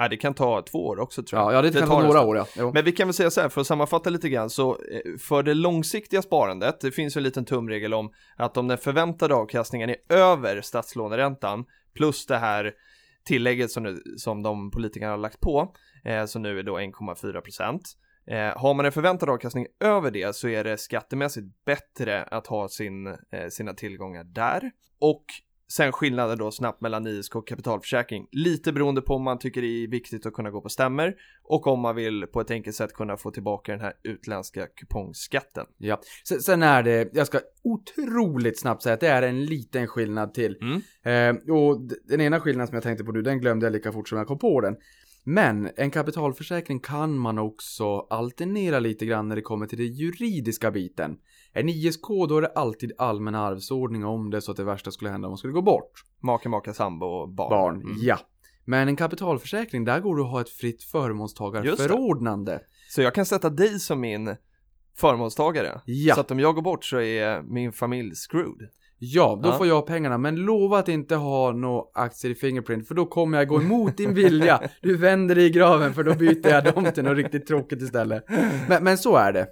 [0.00, 1.52] Ja, det kan ta två år också tror jag.
[1.52, 2.46] Ja, ja det, kan ta några år ja.
[2.56, 2.70] Jo.
[2.74, 5.42] Men vi kan väl säga så här, för att sammanfatta lite grann, så eh, för
[5.42, 9.90] det långsiktiga sparandet, det finns ju en liten tumregel om att om den förväntade avkastningen
[9.90, 12.72] är över statslåneräntan plus det här
[13.24, 17.40] tillägget som, nu, som de politikerna har lagt på, eh, som nu är då 1,4
[17.40, 17.82] procent.
[18.26, 22.68] Eh, har man en förväntad avkastning över det så är det skattemässigt bättre att ha
[22.68, 24.70] sin, eh, sina tillgångar där.
[25.00, 25.24] Och
[25.72, 28.26] sen skillnaden då snabbt mellan ISK och kapitalförsäkring.
[28.32, 31.66] Lite beroende på om man tycker det är viktigt att kunna gå på stämmer och
[31.66, 35.66] om man vill på ett enkelt sätt kunna få tillbaka den här utländska kupongskatten.
[35.78, 36.00] Ja.
[36.28, 40.34] Sen, sen är det, jag ska otroligt snabbt säga att det är en liten skillnad
[40.34, 40.56] till.
[40.60, 41.36] Mm.
[41.38, 44.08] Eh, och den ena skillnaden som jag tänkte på nu, den glömde jag lika fort
[44.08, 44.76] som jag kom på den.
[45.24, 50.70] Men en kapitalförsäkring kan man också alternera lite grann när det kommer till den juridiska
[50.70, 51.16] biten.
[51.52, 55.10] En ISK, då är det alltid allmän arvsordning om det så att det värsta skulle
[55.10, 55.92] hända om man skulle gå bort.
[56.22, 57.50] Make, maka, sambo och barn.
[57.50, 57.96] Barn, Mm.
[58.00, 58.18] ja.
[58.64, 62.60] Men en kapitalförsäkring, där går det att ha ett fritt förmånstagarförordnande.
[62.90, 64.36] Så jag kan sätta dig som min
[64.96, 65.80] förmånstagare.
[65.84, 66.14] Ja.
[66.14, 68.68] Så att om jag går bort så är min familj screwed.
[69.00, 69.52] Ja, då Ja.
[69.58, 73.38] får jag pengarna, men lova att inte ha några aktier i Fingerprint, för då kommer
[73.38, 74.60] jag gå emot din vilja.
[74.82, 78.24] Du vänder dig i graven, för då byter jag dem till något riktigt tråkigt istället.
[78.68, 79.46] Men, men så är det.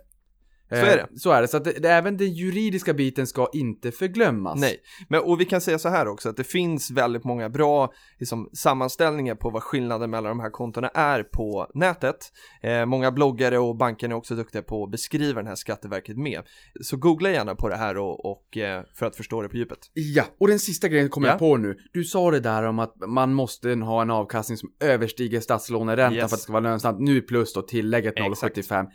[0.70, 1.18] Eh, Så är det.
[1.18, 4.60] Så är det, så att det, det, även den juridiska biten ska inte förglömmas.
[4.60, 4.76] Nej,
[5.08, 8.50] men och vi kan säga så här också att det finns väldigt många bra liksom,
[8.52, 12.16] sammanställningar på vad skillnaden mellan de här kontona är på nätet.
[12.62, 16.42] Eh, många bloggare och banker är också duktiga på att beskriva den här Skatteverket med.
[16.82, 19.78] Så googla gärna på det här och, och eh, för att förstå det på djupet.
[19.92, 21.32] Ja, och den sista grejen kommer Ja.
[21.32, 21.76] jag på nu.
[21.92, 26.20] Du sa det där om att man måste ha en avkastning som överstiger statslåneräntan Yes.
[26.20, 27.00] för att det ska vara lönsamt.
[27.00, 28.56] Nu plus då tillägget Exakt.
[28.56, 28.86] 0,75.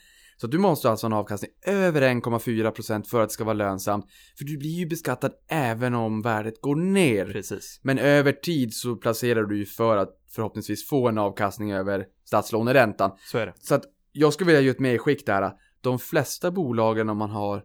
[0.41, 4.05] Så du måste alltså ha en avkastning över 1,4% för att det ska vara lönsamt.
[4.37, 7.25] För du blir ju beskattad även om värdet går ner.
[7.25, 7.79] Precis.
[7.83, 13.11] Men över tid så placerar du ju för att förhoppningsvis få en avkastning över statslåneräntan.
[13.31, 13.53] Så är det.
[13.57, 15.51] Så att jag skulle vilja ge ett medskick där.
[15.81, 17.63] De flesta bolagen om man har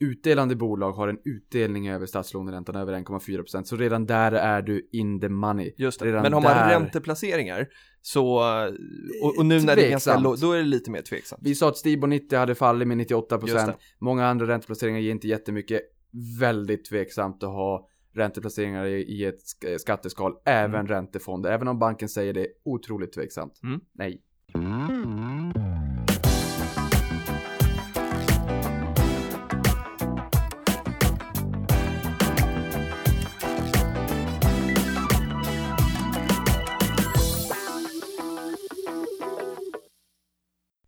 [0.00, 3.62] utdelande bolag har en utdelning över statslåneräntan över 1,4%.
[3.64, 5.72] Så redan där är du in the money.
[5.76, 6.06] Just det.
[6.06, 7.68] Redan Men har man där- ränteplaceringar
[8.02, 8.26] så,
[9.22, 11.42] och, och nu när det är ganska lågt, då är det lite mer tveksamt.
[11.44, 13.40] Vi sa att Stibor 90 hade fallit med 98%.
[13.48, 13.76] Just det.
[14.00, 15.80] Många andra ränteplaceringar ger inte jättemycket.
[16.40, 20.32] Väldigt tveksamt att ha ränteplaceringar i, ett sk- skatteskal.
[20.44, 21.50] Även räntefonder.
[21.52, 23.60] Även om banken säger det, otroligt tveksamt.
[23.62, 23.80] Mm.
[23.92, 24.20] Nej.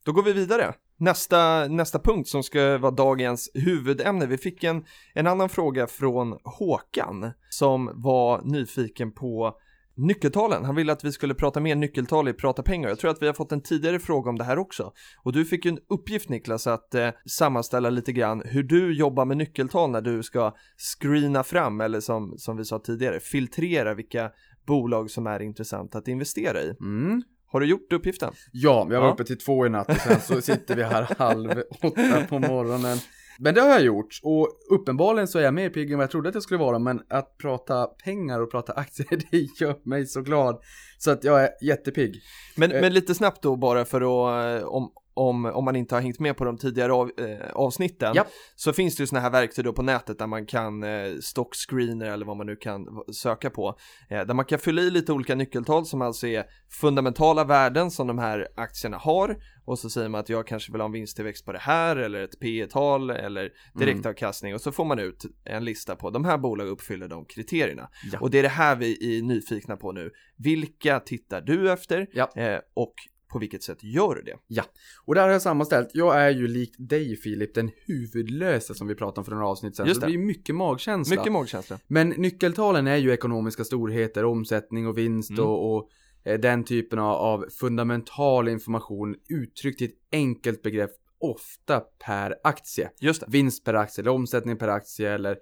[0.07, 0.75] Då går vi vidare.
[0.99, 4.27] Nästa, nästa punkt som ska vara dagens huvudämne.
[4.27, 9.57] Vi fick en, en annan fråga från Håkan som var nyfiken på
[9.97, 10.65] nyckeltalen.
[10.65, 12.89] Han ville att vi skulle prata mer nyckeltal i Prata pengar.
[12.89, 14.93] Jag tror att vi har fått en tidigare fråga om det här också.
[15.23, 19.25] Och du fick ju en uppgift Niklas att eh, sammanställa lite grann hur du jobbar
[19.25, 20.55] med nyckeltal när du ska
[21.01, 24.31] screena fram eller som, som vi sa tidigare filtrera vilka
[24.67, 26.77] bolag som är intressanta att investera i.
[26.81, 27.23] Mm.
[27.57, 28.33] Har du gjort uppgiften?
[28.53, 29.13] Ja, jag var Ja.
[29.15, 32.99] uppe till två i natt och sen så sitter vi här halv åtta på morgonen.
[33.39, 36.11] Men det har jag gjort och uppenbarligen så är jag mer pigg än vad jag
[36.11, 40.07] trodde att jag skulle vara men att prata pengar och prata aktier det gör mig
[40.07, 40.61] så glad.
[40.99, 42.21] Så att jag är jättepigg.
[42.57, 42.81] Men, Eh.
[42.81, 46.21] men lite snabbt då bara för att, eh, om, om, om man inte har hängt
[46.21, 48.27] med på de tidigare av, eh, avsnitten, Japp.
[48.55, 52.07] så finns det ju sådana här verktyg då på nätet där man kan eh, stockscreener
[52.07, 53.79] eller vad man nu kan söka på,
[54.11, 56.45] eh, där man kan fylla i lite olika nyckeltal som alltså är
[56.81, 60.81] fundamentala värden som de här aktierna har och så säger man att jag kanske vill
[60.81, 64.85] ha en vinsttillväxt på det här eller ett P tal eller direktavkastning och så får
[64.85, 67.89] man ut en lista på de här bolagen uppfyller de kriterierna.
[68.13, 68.19] Ja.
[68.21, 70.11] Och det är det här vi är nyfikna på nu.
[70.37, 72.31] Vilka tittar du efter Ja.
[72.37, 72.95] eh, och
[73.29, 74.63] på vilket sätt gör du det?
[75.05, 78.95] Och där har jag sammanställt, jag är ju likt dig Filip, den huvudlösa som vi
[78.95, 79.87] pratade om för några avsnitt sedan.
[79.87, 80.19] Just så det det.
[80.19, 81.17] blir mycket magkänsla.
[81.17, 81.79] Mycket magkänsla.
[81.87, 85.45] Men nyckeltalen är ju ekonomiska storheter, omsättning och vinst Mm.
[85.45, 85.91] och, och
[86.25, 92.91] eh, den typen av, av fundamental information uttryckt i ett enkelt begrepp, ofta per aktie.
[93.01, 93.27] Just det.
[93.31, 95.37] Vinst per aktie eller omsättning per aktie eller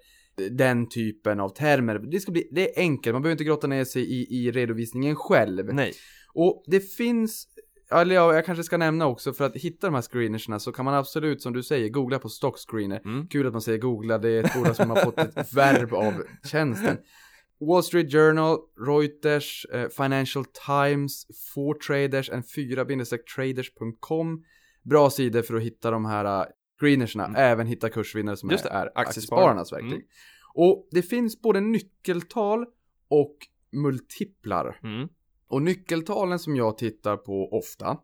[0.51, 1.99] den typen av termer.
[1.99, 5.16] Det, ska bli, det är enkelt, man behöver inte grotta ner sig i, i redovisningen
[5.16, 5.75] själv.
[5.75, 5.92] Nej.
[6.35, 7.49] Och det finns,
[8.00, 10.85] eller ja, jag kanske ska nämna också för att hitta de här screenersna så kan
[10.85, 13.00] man absolut som du säger googla på stockscreener.
[13.04, 13.28] Mm.
[13.28, 16.22] Kul att man säger googla, det är ett ord som har fått ett verb av
[16.50, 16.96] tjänsten.
[17.61, 21.26] Wall Street Journal, Reuters, eh, Financial Times,
[21.57, 24.44] 4traders, en 4-traders.com.
[24.83, 26.44] Bra sidor för att hitta de här uh,
[26.80, 27.37] screenersna, Mm.
[27.37, 29.61] även hitta kursvinnare som Just är, det, är aktiespararna.
[29.61, 29.92] aktiespararnas verktyg.
[29.92, 30.07] Mm.
[30.54, 32.66] Och det finns både nyckeltal
[33.09, 33.37] och
[33.72, 34.80] multiplar.
[34.83, 35.09] Mm.
[35.48, 37.96] Och nyckeltalen som jag tittar på ofta,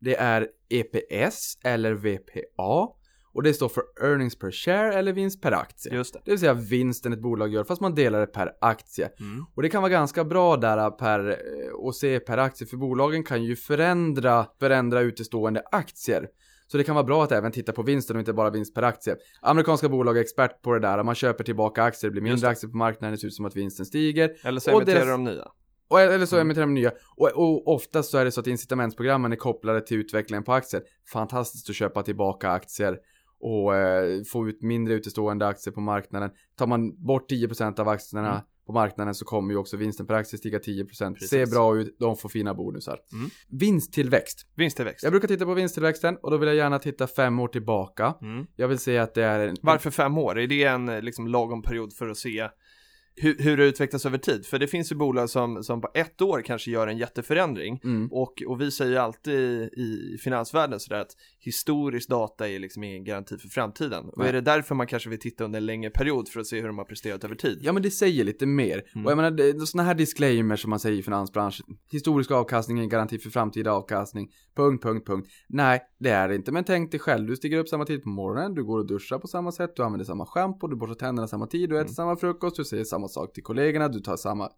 [0.00, 2.88] det är EPS eller VPA.
[3.32, 5.94] Och det står för Earnings per share eller vinst per aktie.
[5.94, 6.20] Just det.
[6.24, 9.10] Det vill säga vinsten ett bolag gör fast man delar det per aktie.
[9.20, 9.44] Mm.
[9.54, 13.24] Och det kan vara ganska bra där per, eh, att se per aktie för bolagen
[13.24, 16.28] kan ju förändra, förändra utestående aktier.
[16.66, 18.82] Så det kan vara bra att även titta på vinsten och inte bara vinst per
[18.82, 19.16] aktie.
[19.42, 21.02] Amerikanska bolag är expert på det där.
[21.02, 22.50] Man köper tillbaka aktier, det blir mindre det.
[22.50, 24.30] aktier på marknaden, det ser ut som att vinsten stiger.
[24.44, 25.48] Eller så Och emitterar deras- de nya.
[25.88, 26.46] Och, eller så Mm.
[26.46, 26.92] emitterar de nya.
[27.16, 30.82] Och, och oftast så är det så att incitamentsprogrammen är kopplade till utvecklingen på aktier.
[31.12, 32.96] Fantastiskt att köpa tillbaka aktier
[33.40, 36.30] och eh, få ut mindre utestående aktier på marknaden.
[36.56, 38.40] Tar man bort 10% av aktierna Mm.
[38.66, 41.14] på marknaden så kommer ju också vinsten per aktie stiga 10%.
[41.14, 41.30] Precis.
[41.30, 42.98] Ser bra ut, de får fina bonusar.
[43.12, 43.30] Mm.
[43.50, 44.46] Vinsttillväxt.
[44.56, 45.02] Vinsttillväxt.
[45.02, 48.14] Jag brukar titta på vinsttillväxten och då vill jag gärna titta fem år tillbaka.
[48.22, 48.46] Mm.
[48.56, 49.56] Jag vill säga att det är en...
[49.62, 50.38] Varför fem år?
[50.38, 52.48] Är det en liksom, lagom period för att se
[53.20, 54.46] hur, hur det utvecklas över tid?
[54.46, 57.80] För det finns ju bolag som, som på ett år kanske gör en jätteförändring.
[57.84, 58.08] Mm.
[58.12, 59.34] Och, och vi säger ju alltid
[59.72, 61.16] i finansvärlden sådär att
[61.48, 64.04] historisk data är liksom ingen garanti för framtiden.
[64.08, 64.28] Och Nej.
[64.28, 66.66] är det därför man kanske vill titta under en längre period för att se hur
[66.66, 67.58] de har presterat över tid?
[67.62, 68.82] Ja men det säger lite mer.
[68.94, 69.06] Mm.
[69.06, 71.66] Och jag menar, det- sådana här disclaimers som man säger i finansbranschen.
[71.92, 74.28] Historisk avkastning är en garanti för framtida avkastning.
[74.56, 75.28] Punkt, punkt, punkt.
[75.48, 76.52] Nej, det är det inte.
[76.52, 79.18] Men tänk dig själv, du stiger upp samma tid på morgonen, du går och duschar
[79.18, 81.94] på samma sätt, du använder samma schampo, du borstar tänderna samma tid, du äter Mm.
[81.94, 84.48] samma frukost, du säger samma sak till kollegorna, du tar samma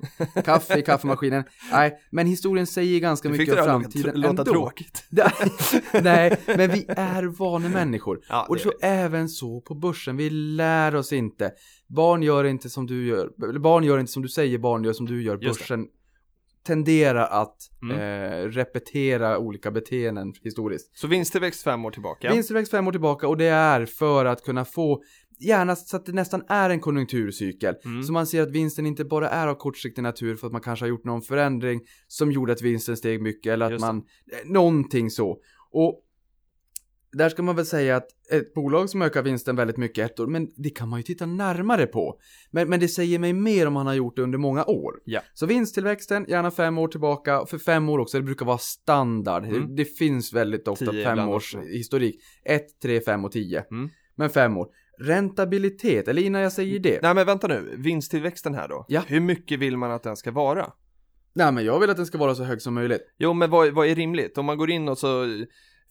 [0.44, 1.44] kaffe i kaffemaskinen.
[1.72, 4.53] Nej, men historien säger ganska Du mycket det om framtiden låta, låta ändå.
[4.53, 5.05] tråkigt.
[6.03, 8.21] Nej, men vi är vanemänniskor.
[8.29, 11.53] Ja, Och det så även så på börsen, vi lär oss inte.
[11.88, 15.07] Barn gör inte som du gör, barn gör inte som du säger, barn gör som
[15.07, 15.37] du gör.
[15.37, 15.87] Börsen
[16.66, 17.97] tenderar att Mm.
[17.99, 20.99] eh, repetera olika beteenden historiskt.
[20.99, 22.33] Så vinsttillväxt fem år tillbaka.
[22.33, 25.03] Vinsttillväxt fem år tillbaka och det är för att kunna få
[25.43, 27.75] Gärna så att det nästan är en konjunkturcykel.
[27.85, 28.03] Mm.
[28.03, 30.85] Så man ser att vinsten inte bara är av kortsiktig natur för att man kanske
[30.85, 35.11] har gjort någon förändring som gjorde att vinsten steg mycket eller att man, eh, någonting
[35.11, 35.38] så.
[35.73, 36.01] Och
[37.12, 40.27] där ska man väl säga att ett bolag som ökar vinsten väldigt mycket ett år,
[40.27, 42.20] men det kan man ju titta närmare på.
[42.51, 44.94] Men, men det säger mig mer om man har gjort det under många år.
[45.05, 45.20] Ja.
[45.35, 49.44] Så vinsttillväxten, gärna fem år tillbaka, för fem år också, det brukar vara standard.
[49.44, 49.61] Mm.
[49.61, 51.68] Det, det finns väldigt ofta fem års också.
[51.68, 52.20] historik.
[52.44, 53.64] Ett, tre, fem och tio.
[53.70, 53.90] Mm.
[54.14, 54.66] Men fem år.
[54.99, 57.03] Rentabilitet, eller innan jag säger det.
[57.03, 58.85] Nej men vänta nu, vinsttillväxten här då.
[58.88, 59.03] Ja.
[59.07, 60.73] Hur mycket vill man att den ska vara?
[61.33, 63.03] Nej men jag vill att den ska vara så hög som möjligt.
[63.18, 64.38] Jo men vad, vad är rimligt?
[64.38, 65.27] Om man går in och så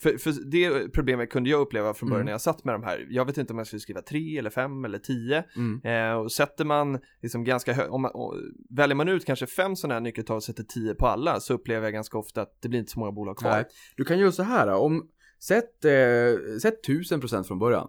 [0.02, 2.26] för, för det problemet kunde jag uppleva från början Mm.
[2.26, 3.08] när jag satt med de här.
[3.10, 5.44] Jag vet inte om jag skulle skriva 3 eller 5 eller 10.
[5.56, 5.82] Mm.
[5.84, 8.36] Eh, och sätter man liksom ganska högt, om man, och,
[8.70, 11.86] väljer man ut kanske fem sådana här nyckeltal och sätter 10 på alla så upplever
[11.86, 13.52] jag ganska ofta att det blir inte så många bolag kvar.
[13.52, 13.66] Nej.
[13.98, 15.10] Du kan göra så här om
[15.42, 17.88] Sätt, eh, sätt 1000% från början.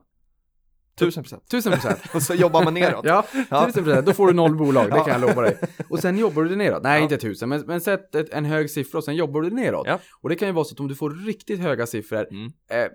[1.04, 1.42] 1000 procent.
[1.52, 1.96] 1000%.
[2.14, 3.04] Och så jobbar man neråt.
[3.04, 3.68] ja, Ja.
[3.74, 5.58] 1000% då får du noll bolag, det kan jag lova dig.
[5.88, 6.82] Och sen jobbar du det neråt.
[6.82, 9.56] Nej, inte 1000, men, men sätt ett, en hög siffra och sen jobbar du det
[9.56, 9.86] neråt.
[9.86, 9.98] Ja.
[10.22, 12.46] Och det kan ju vara så att om du får riktigt höga siffror, Mm.
[12.70, 12.88] eh,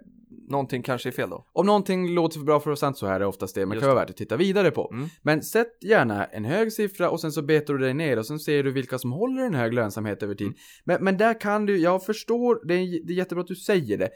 [0.49, 1.45] Någonting kanske är fel då.
[1.53, 3.75] om någonting låter för bra för att sant så här är det oftast det, men
[3.75, 4.89] Just kan vara värt att titta vidare på.
[4.93, 5.07] Mm.
[5.21, 8.39] Men sätt gärna en hög siffra och sen så betar du dig ner och sen
[8.39, 10.47] ser du vilka som håller en hög lönsamhet över tid.
[10.47, 10.57] Mm.
[10.85, 13.97] Men, men där kan du, jag förstår, det är, det är jättebra att du säger
[13.97, 14.09] det,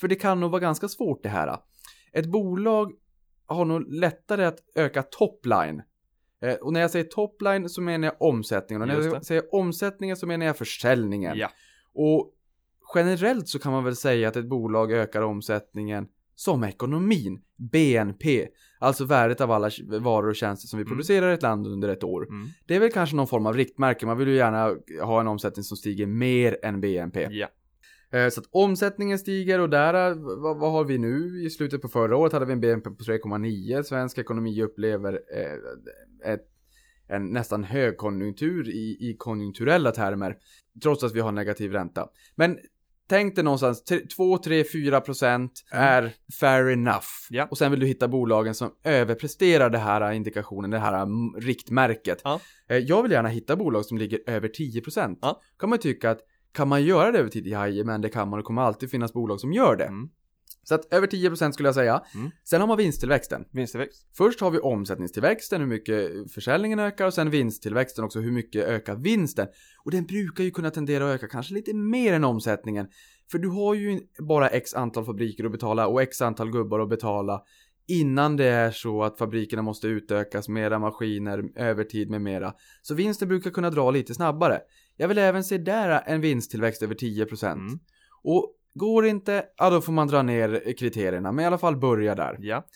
[0.00, 1.56] för det kan nog vara ganska svårt det här.
[2.12, 2.92] Ett bolag
[3.46, 5.82] har nog lättare att öka topline.
[6.42, 8.82] Eh, och när jag säger topline så menar jag omsättningen.
[8.82, 11.36] Och när jag säger omsättningen så menar jag försäljningen.
[11.38, 11.50] Ja.
[11.94, 12.30] Och
[12.94, 19.04] generellt så kan man väl säga att ett bolag ökar omsättningen som ekonomin, BNP, alltså
[19.04, 20.90] värdet av alla varor och tjänster som vi Mm.
[20.90, 22.26] producerar i ett land under ett år.
[22.28, 22.46] Mm.
[22.66, 25.64] Det är väl kanske någon form av riktmärke, man vill ju gärna ha en omsättning
[25.64, 27.28] som stiger mer än BNP.
[27.30, 27.48] Ja.
[28.14, 31.42] Eh, Så att omsättningen stiger och där, eh, vad, vad har vi nu?
[31.46, 33.82] I slutet på förra året hade vi en BNP på 3,9.
[33.82, 36.40] Svensk ekonomi upplever eh, ett,
[37.08, 40.36] en nästan högkonjunktur i, i konjunkturella termer.
[40.82, 42.08] Trots att vi har negativ ränta.
[42.34, 42.58] Men
[43.08, 43.84] tänk dig någonstans
[44.16, 47.06] 2, 3, 4 procent är fair enough.
[47.30, 47.46] Ja.
[47.50, 52.20] Och sen vill du hitta bolagen som överpresterar det här indikationen, det här mm, riktmärket.
[52.24, 52.40] Ja.
[52.66, 55.18] Jag vill gärna hitta bolag som ligger över 10 procent.
[55.22, 55.40] Ja.
[55.58, 56.20] Kan man tycka att
[56.54, 57.46] kan man göra det över tid?
[57.46, 58.38] Jajamän, det kan man.
[58.38, 59.84] Det kommer alltid finnas bolag som gör det.
[59.84, 60.08] Mm.
[60.62, 62.02] Så att över 10% skulle jag säga.
[62.14, 62.30] Mm.
[62.44, 63.44] Sen har man vinsttillväxten.
[63.50, 64.06] Vinsttillväxt.
[64.16, 68.96] Först har vi omsättningstillväxten, hur mycket försäljningen ökar och sen vinsttillväxten också, hur mycket ökar
[68.96, 69.46] vinsten.
[69.84, 72.86] Och den brukar ju kunna tendera att öka kanske lite mer än omsättningen.
[73.30, 76.88] För du har ju bara x antal fabriker att betala och x antal gubbar att
[76.88, 77.42] betala
[77.86, 82.52] innan det är så att fabrikerna måste utökas, mera maskiner, övertid med mera.
[82.82, 84.60] Så vinsten brukar kunna dra lite snabbare.
[84.96, 87.52] Jag vill även se där en vinsttillväxt över 10%.
[87.52, 87.78] Mm.
[88.22, 91.76] Och går det inte, ja då får man dra ner kriterierna, men i alla fall
[91.76, 92.36] börja där.
[92.40, 92.66] Ja.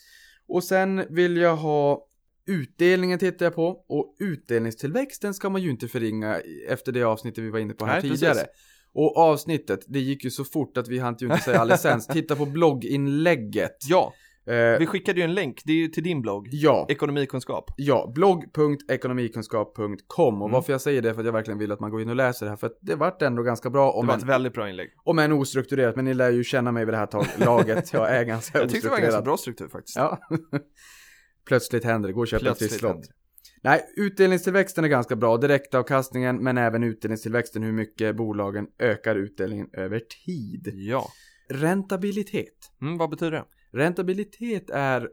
[0.48, 2.08] Och sen vill jag ha
[2.48, 7.50] Utdelningen tittar jag på och utdelningstillväxten ska man ju inte förringa efter det avsnittet vi
[7.50, 8.34] var inne på här Nej, tidigare.
[8.34, 8.48] precis.
[8.92, 12.36] Och avsnittet, det gick ju så fort att vi hann ju inte säga alldeles Titta
[12.36, 13.76] på blogginlägget.
[13.88, 14.12] Ja,
[14.78, 17.70] vi skickade ju en länk, det är ju till din blogg, ja, Ekonomikunskap.
[17.76, 20.52] ja, blogg.ekonomikunskap.com och Mm.
[20.52, 22.16] varför jag säger det är för att jag verkligen vill att man går in och
[22.16, 24.26] läser det här för att det vart ändå ganska bra Det om var än, ett
[24.26, 24.88] väldigt bra inlägg.
[25.04, 27.92] om än ostrukturerat men ni lär ju känna mig vid det här tag- laget.
[27.92, 29.24] Jag är ganska Jag tyckte det var en ganska ostrukturerad.
[29.24, 29.96] bra struktur faktiskt.
[29.96, 30.18] Ja.
[31.46, 33.02] Plötsligt händer det, gå och en Plötsligt trisslott.
[33.02, 33.08] det.
[33.62, 35.36] Nej, utdelningstillväxten är ganska bra.
[35.36, 40.68] Direktavkastningen, men även utdelningstillväxten, hur mycket bolagen ökar utdelningen över tid.
[40.74, 41.06] Ja.
[41.50, 42.54] Rentabilitet.
[42.82, 43.44] Mm, vad betyder det?
[43.72, 45.08] Räntabilitet är,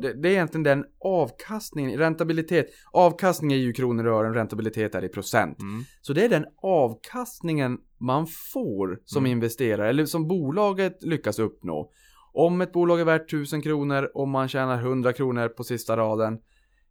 [0.00, 1.98] det är egentligen den avkastningen.
[1.98, 5.60] Räntabilitet, avkastning är ju kronor och ören, räntabilitet är i procent.
[5.60, 5.82] Mm.
[6.00, 9.32] Så det är den avkastningen man får som Mm.
[9.32, 11.90] investerare, eller som bolaget lyckas uppnå.
[12.32, 16.38] Om ett bolag är värt 1000 kronor och man tjänar 100 kronor på sista raden,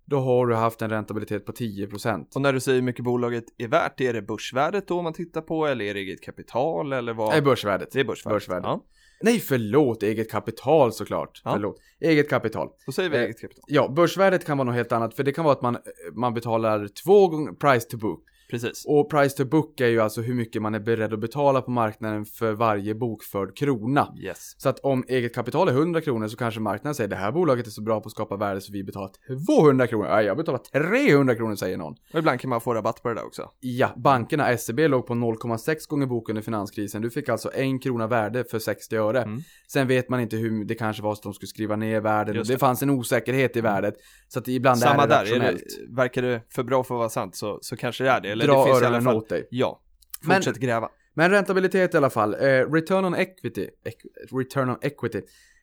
[0.05, 2.36] då har du haft en räntabilitet på 10%.
[2.36, 5.41] Och när du säger hur mycket bolaget är värt, är det börsvärdet då man tittar
[5.41, 7.34] på eller är det eget kapital eller vad?
[7.34, 7.89] Det är börsvärdet.
[7.91, 8.36] det är börsvärdet.
[8.36, 8.63] börsvärdet.
[8.65, 8.86] Ja,
[9.21, 11.41] Nej, förlåt, eget kapital såklart.
[11.45, 11.51] Ja.
[11.53, 11.75] Förlåt.
[11.99, 12.69] Eget kapital.
[12.86, 13.63] då säger vi Eh, eget kapital.
[13.67, 15.77] Ja, börsvärdet kan vara något helt annat, för det kan vara att man,
[16.13, 18.23] man betalar två gånger price to book.
[18.49, 18.85] Precis.
[18.85, 21.71] Och price to book är ju alltså hur mycket man är beredd att betala på
[21.71, 24.15] marknaden för varje bokförd krona.
[24.21, 24.55] Yes.
[24.57, 27.67] Så att om eget kapital är 100 kronor så kanske marknaden säger det här bolaget
[27.67, 29.12] är så bra på att skapa värde så vi betalar
[29.47, 30.07] 200 kronor.
[30.09, 31.95] Nej, jag betalar 300 kronor säger någon.
[32.13, 33.49] Och ibland kan man få rabatt på det där också.
[33.59, 37.01] Ja, bankerna, SEB låg på 0,6 gånger bok under finanskrisen.
[37.01, 39.21] Du fick alltså en krona värde för 60 öre.
[39.21, 39.41] Mm.
[39.67, 42.35] Sen vet man inte hur, det kanske var så att de skulle skriva ner värden.
[42.35, 42.55] Just Det.
[42.55, 42.59] det.
[42.59, 43.95] fanns en osäkerhet i värdet.
[44.27, 45.63] Så att ibland Samma är det där, är rationellt.
[45.89, 48.35] det, verkar det för bra för att vara sant så, så kanske det är det.
[48.43, 49.17] Eller Dra det finns i alla öronen fall.
[49.17, 49.47] åt dig.
[49.52, 49.82] Ja,
[50.21, 50.89] Men- fortsätt gräva.
[51.13, 52.34] Men räntabilitet i alla fall.
[52.34, 52.39] Eh,
[52.71, 53.67] return on equity.
[53.86, 55.21] Equ- return on equity.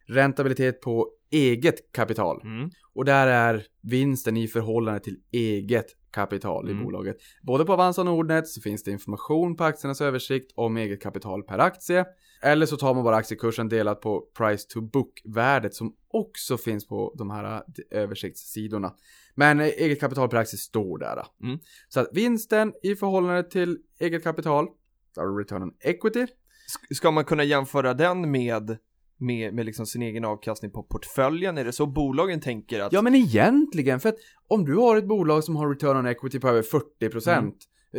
[0.08, 2.40] Räntabilitet på eget kapital.
[2.44, 2.70] Mm.
[2.94, 6.84] Och där är vinsten i förhållande till eget kapital i Mm.
[6.84, 7.16] bolaget.
[7.42, 11.42] Både på Avanza och Nordnet så finns det information på aktiernas översikt om eget kapital
[11.42, 12.04] per aktie.
[12.42, 17.14] Eller så tar man bara aktiekursen delat på price to book-värdet som också finns på
[17.18, 17.60] de här eh,
[18.02, 18.92] översiktssidorna.
[19.38, 21.22] Men eget kapital per aktie står där.
[21.42, 21.58] Mm.
[21.88, 24.66] Så att vinsten i förhållande till eget kapital,
[25.14, 26.20] då har du return on equity.
[26.20, 28.78] Sk- Ska man kunna jämföra den med,
[29.18, 31.58] med, med liksom sin egen avkastning på portföljen?
[31.58, 34.16] Är det så bolagen tänker att Ja men egentligen, för att
[34.48, 37.52] om du har ett bolag som har return on equity på över 40% Mm.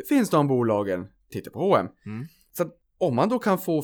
[0.10, 1.88] finns de bolagen, titta på H&M.
[2.06, 2.26] Mm.
[2.58, 3.82] Så att om man då kan få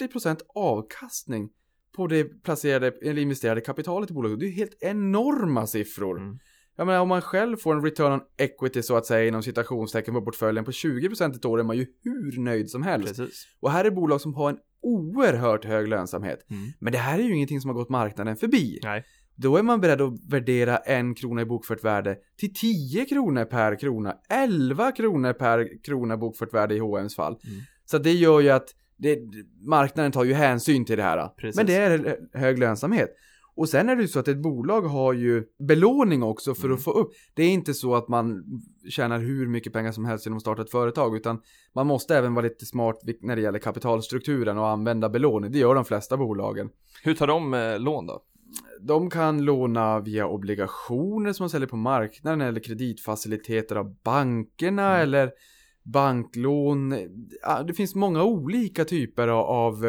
[0.00, 1.48] 40% avkastning
[1.96, 6.18] på det placerade eller investerade kapitalet i bolaget, det är ju helt enorma siffror.
[6.20, 6.38] Mm.
[6.76, 10.14] Jag menar om man själv får en return on equity så att säga inom citationstecken
[10.14, 13.16] på portföljen på 20% ett år är man ju hur nöjd som helst.
[13.16, 13.46] Precis.
[13.60, 16.46] Och här är bolag som har en oerhört hög lönsamhet.
[16.50, 16.72] Mm.
[16.78, 18.80] Men det här är ju ingenting som har gått marknaden förbi.
[18.82, 19.04] Nej.
[19.36, 23.80] Då är man beredd att värdera en krona i bokfört värde till 10 kronor per
[23.80, 27.32] krona, 11 kronor per krona bokfört värde i H&M's fall.
[27.32, 27.60] Mm.
[27.84, 29.18] Så det gör ju att det,
[29.66, 31.28] marknaden tar ju hänsyn till det här.
[31.28, 31.56] Precis.
[31.56, 33.10] Men det är hög lönsamhet.
[33.56, 36.74] Och sen är det ju så att ett bolag har ju belåning också för Mm.
[36.76, 37.10] att få upp.
[37.34, 38.44] Det är inte så att man
[38.88, 41.40] tjänar hur mycket pengar som helst genom att starta ett företag utan
[41.74, 45.52] man måste även vara lite smart när det gäller kapitalstrukturen och använda belåning.
[45.52, 46.70] Det gör de flesta bolagen.
[47.02, 48.22] Hur tar de eh, lån då?
[48.80, 55.02] De kan låna via obligationer som man säljer på marknaden eller kreditfaciliteter av bankerna Mm.
[55.02, 55.30] eller
[55.82, 56.90] banklån.
[57.66, 59.84] Det finns många olika typer av,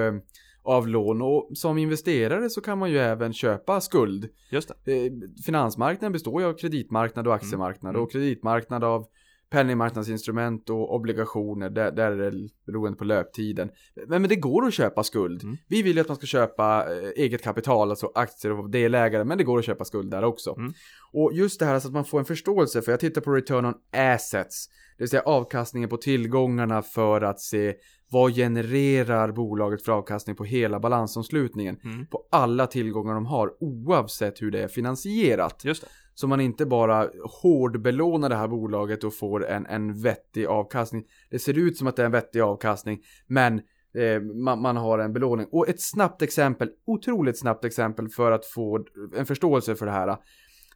[0.67, 4.30] av, lån och som investerare så kan man ju även köpa skuld.
[4.51, 5.06] Just det.
[5.06, 5.12] Eh,
[5.45, 8.03] Finansmarknaden består ju av kreditmarknad och aktiemarknad Mm.
[8.03, 9.06] och kreditmarknad av
[9.49, 13.69] penningmarknadsinstrument och obligationer, där, där är det beroende på löptiden.
[14.08, 15.43] Men, men det går att köpa skuld.
[15.43, 15.58] Mm.
[15.67, 19.38] Vi vill ju att man ska köpa eh, eget kapital, alltså aktier och delägare, men
[19.38, 20.56] det går att köpa skuld där också.
[20.58, 20.73] Mm.
[21.13, 23.65] Och just det här så att man får en förståelse, för jag tittar på return
[23.65, 27.73] on assets, det vill säga avkastningen på tillgångarna för att se
[28.12, 32.06] vad genererar bolaget för avkastning på hela balansomslutningen Mm.
[32.06, 35.66] på alla tillgångar de har oavsett hur det är finansierat.
[35.66, 35.88] Just det.
[36.14, 37.10] Så man inte bara
[37.41, 41.03] hårdbelånar det här bolaget och får en, en vettig avkastning.
[41.30, 43.62] Det ser ut som att det är en vettig avkastning, men
[43.97, 45.47] eh, man, man har en belåning.
[45.51, 48.86] Och ett snabbt exempel, otroligt snabbt exempel för att få
[49.16, 50.18] en förståelse för det här.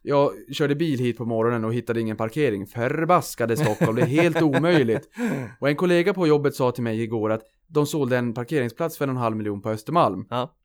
[0.02, 2.66] Jag körde bil hit på morgonen och hittade ingen parkering.
[2.66, 5.08] Förbaskade Stockholm, det är helt omöjligt.
[5.60, 9.08] Och en kollega på jobbet sa till mig igår att de sålde en parkeringsplats för
[9.08, 10.26] en halv miljon på Östermalm.
[10.30, 10.56] Ja.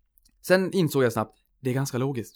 [0.48, 2.36] Sen insåg jag snabbt, det är ganska logiskt.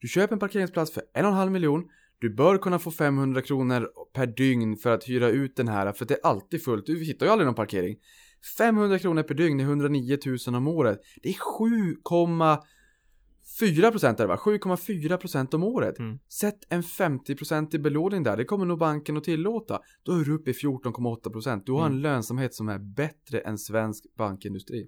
[0.00, 1.84] Du köper en parkeringsplats för en och en halv miljon.
[2.18, 6.04] Du bör kunna få 500 kronor per dygn för att hyra ut den här, för
[6.04, 6.86] det är alltid fullt.
[6.86, 7.96] Du hittar ju aldrig någon parkering.
[8.58, 11.00] 500 kronor per dygn är 109 000 om året.
[11.22, 11.34] Det är
[13.60, 14.36] 4% är det va?
[14.36, 15.98] 7,4% om året.
[15.98, 16.18] Mm.
[16.28, 19.80] Sätt en 50% i belåning där, det kommer nog banken att tillåta.
[20.02, 21.62] Då är du uppe i 14,8%.
[21.66, 22.02] Du har en Mm.
[22.02, 24.86] lönsamhet som är bättre än svensk bankindustri.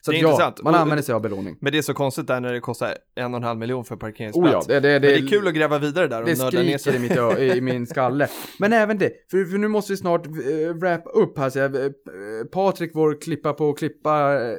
[0.00, 0.62] Så Det är ja, intressant.
[0.62, 1.56] man använder sig av belåning.
[1.60, 3.96] Men det är så konstigt där när det kostar en och en halv miljon för
[3.96, 4.68] parkeringsplats.
[4.68, 6.62] Oh ja, det, det, Men det är kul att gräva vidare där och det nörda
[6.62, 7.36] ner skriker i, sig.
[7.38, 8.28] mitt, i min skalle.
[8.58, 10.32] Men även det, för, för nu måste vi snart äh,
[10.74, 11.50] wrap upp här.
[11.50, 11.82] Så jag, äh,
[12.52, 14.56] Patrik, vår klippa på klippa äh,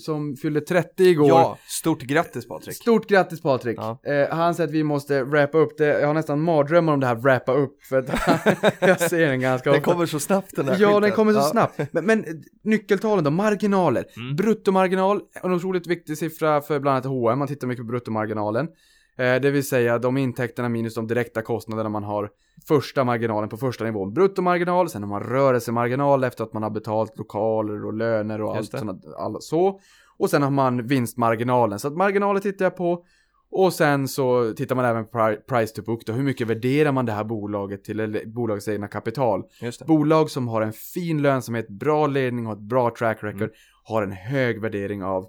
[0.00, 1.28] som fyllde 30 igår.
[1.28, 2.76] Ja, stort grattis Patrik.
[2.76, 3.78] Stort grattis Patrik!
[3.78, 3.98] Ja.
[4.06, 6.00] Eh, han säger att vi måste wrappa upp det.
[6.00, 7.82] Jag har nästan mardrömmar om det här wrappa upp.
[7.82, 8.08] För att
[8.80, 9.92] jag ser den ganska Den ofta.
[9.92, 11.02] kommer så snabbt den här Ja, skylten.
[11.02, 11.42] den kommer så Ja.
[11.42, 11.80] snabbt.
[11.92, 12.30] Men, men eh,
[12.64, 14.04] nyckeltalen då, marginaler.
[14.16, 14.36] Mm.
[14.64, 17.38] Bruttomarginal, en otroligt viktig siffra för bland annat H&M.
[17.38, 18.68] Man tittar mycket på bruttomarginalen.
[19.16, 22.30] Eh, det vill säga de intäkterna minus de direkta kostnaderna man har
[22.68, 24.14] första marginalen på första nivån.
[24.14, 28.70] Bruttomarginal, sen har man rörelsemarginal efter att man har betalt lokaler och löner och allt
[28.70, 29.80] sånt, all, så.
[30.16, 31.78] Och sen har man vinstmarginalen.
[31.78, 33.04] Så att marginaler tittar jag på.
[33.56, 36.12] Och sen så tittar man även på pri- price to book då.
[36.12, 39.42] Hur mycket värderar man det här bolaget till, eller bolagets egna kapital?
[39.86, 43.54] Bolag som har en fin lönsamhet, bra ledning och ett bra track record Mm.
[43.84, 45.26] har en hög värdering av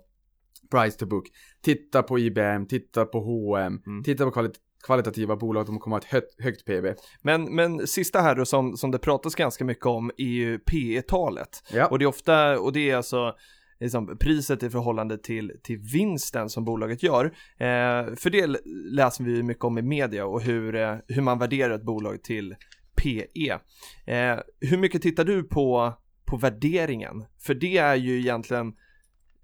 [0.72, 1.24] price to book.
[1.64, 4.04] Titta på IBM, titta på H&M, Mm.
[4.04, 4.56] titta på kvalit
[4.86, 6.96] kvalitativa bolag, de kommer ha ett högt, högt PB.
[7.22, 11.02] Men, men sista här då som, som det pratas ganska mycket om är ju P
[11.08, 11.88] talet Ja.
[11.88, 13.34] Och det är ofta, och det är alltså
[13.80, 17.26] liksom, priset i förhållande till, till vinsten som bolaget gör.
[17.58, 18.60] Eh, för det
[18.92, 22.56] läser vi mycket om i media och hur, eh, hur man värderar ett bolag till
[22.96, 23.60] PE.
[24.06, 25.94] Eh, hur mycket tittar du på,
[26.26, 27.26] på värderingen?
[27.40, 28.74] För det är ju egentligen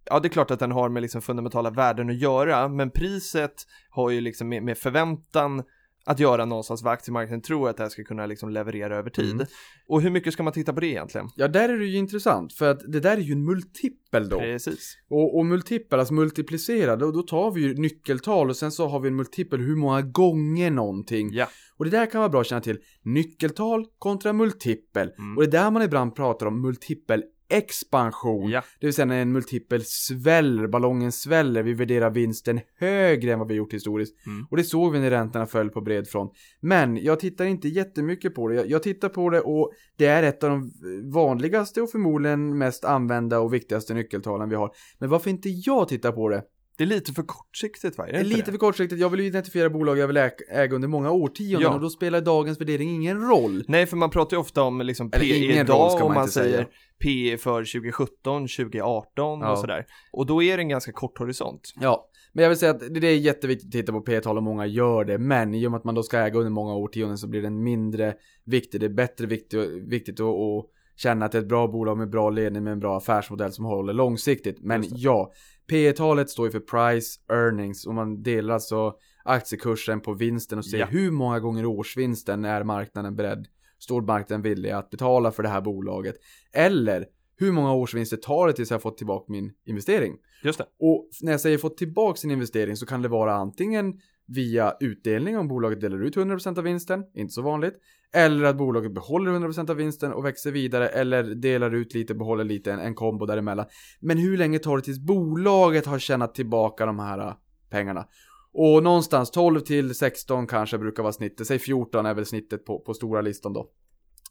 [0.06, 3.54] Ja, det är klart att den har med liksom fundamentala värden att göra, men priset
[3.90, 5.64] har ju liksom med, med förväntan
[6.06, 9.32] att göra någonstans vad aktiemarknaden tror att det här ska kunna liksom leverera över tid.
[9.32, 9.45] Mm.
[9.88, 11.30] Och hur mycket ska man titta på det egentligen?
[11.36, 14.39] ja, där är det ju intressant för att det där är ju en multipel då.
[14.39, 14.97] Precis.
[15.10, 18.99] Och, och multipel, alltså multiplicerad, och då tar vi ju nyckeltal och sen så har
[18.99, 21.30] vi en multipel hur många gånger någonting.
[21.34, 21.47] Ja.
[21.78, 22.80] Och det där kan vara bra att känna till.
[23.02, 25.12] Nyckeltal kontra multipel.
[25.18, 25.38] Mm.
[25.38, 28.49] Och det är där man ibland pratar om multipel expansion.
[28.49, 28.64] Ja.
[28.80, 33.47] Det vill säga när en multipel sväller, ballongen sväller, vi värderar vinsten högre än vad
[33.47, 34.26] vi gjort historiskt.
[34.26, 34.45] Mm.
[34.52, 36.32] Och det såg vi när räntorna föll på bred front.
[36.60, 38.56] Men jag tittar inte jättemycket på det.
[38.56, 40.72] Jag, jag tittar på det och det är ett av de
[41.14, 44.72] vanligaste och förmodligen mest använda och viktigaste nyckeltalen vi har.
[44.99, 46.43] Men varför inte jag tittar på det?
[46.82, 48.08] Det är lite för kortsiktigt va?
[48.08, 48.52] Är det Det är lite det?
[48.52, 49.02] för kortsiktigt.
[49.02, 50.18] Jag vill ju identifiera bolag jag vill
[50.52, 51.74] äga under många årtionden Ja.
[51.74, 53.64] och då spelar dagens värdering ingen roll.
[53.68, 56.10] Nej, för man pratar ju ofta om liksom Eller PE ingen roll idag ska och
[56.10, 56.68] man man säger.
[57.04, 59.52] PE för 2017, 2018 Ja.
[59.52, 59.86] och sådär.
[60.12, 61.74] Och då är det en ganska kort horisont.
[61.82, 64.66] Ja, men jag vill säga att det är jätteviktigt att titta på P-tal och många
[64.66, 65.18] gör det.
[65.18, 67.64] Men i och med att man då ska äga under många årtionden så blir den
[67.64, 68.14] mindre
[68.46, 68.80] viktig.
[68.82, 70.66] Det är bättre viktigt, viktigt att, att
[70.96, 73.66] känna att det är ett bra bolag med bra ledning med en bra affärsmodell som
[73.66, 74.58] håller långsiktigt.
[74.62, 75.32] Men ja,
[75.72, 78.93] P talet står ju för price earnings och man delar alltså
[79.24, 80.86] aktiekursen på vinsten och ser Ja.
[80.86, 83.47] hur många gånger årsvinsten är marknaden beredd,
[83.80, 86.15] står marknaden villig att betala för det här bolaget.
[86.53, 87.05] Eller
[87.38, 90.17] hur många årsvinster tar det tills jag fått tillbaka min investering?
[90.43, 90.65] Just det.
[90.80, 95.38] Och när jag säger fått tillbaka sin investering så kan det vara antingen via utdelning
[95.38, 97.74] om bolaget delar ut 100% av vinsten, inte så vanligt.
[98.14, 102.43] Eller att bolaget behåller 100% av vinsten och växer vidare eller delar ut lite, behåller
[102.43, 103.66] lite, en, en kombo däremellan.
[103.99, 107.34] Men hur länge tar det tills bolaget har tjänat tillbaka de här äh,
[107.70, 108.05] pengarna?
[108.53, 112.80] Och någonstans 12 till 16 kanske brukar vara snittet, säg 14 är väl snittet på,
[112.80, 113.70] på stora listan då.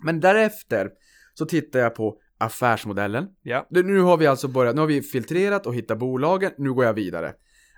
[0.04, 0.90] Men därefter
[1.34, 3.26] så tittar jag på affärsmodellen.
[3.42, 3.66] Ja.
[3.70, 6.94] Nu har vi alltså börjat, nu har vi filtrerat och hittat bolagen, nu går jag
[6.94, 7.32] vidare.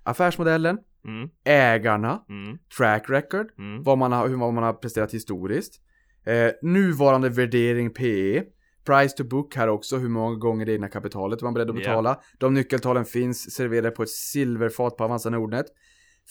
[0.04, 1.28] Affärsmodellen, Mm.
[1.44, 2.58] ägarna, Mm.
[2.76, 3.82] track record, Mm.
[3.82, 5.80] vad man har, hur vad man har presterat historiskt,
[6.24, 8.42] eh, nuvarande värdering PE,
[8.84, 11.76] price to book här också, hur många gånger det egna kapitalet man är beredd att
[11.76, 12.20] betala.
[12.38, 15.66] De nyckeltalen finns serverade på ett silverfat på Avanza Nordnet.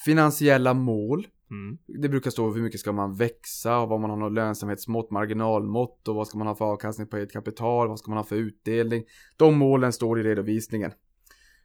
[0.05, 1.77] Finansiella mål, Mm.
[2.01, 6.07] det brukar stå hur mycket ska man växa och vad man har något lönsamhetsmått, marginalmått
[6.07, 8.35] och vad ska man ha för avkastning på eget kapital, vad ska man ha för
[8.35, 9.03] utdelning.
[9.37, 10.91] De målen står i redovisningen.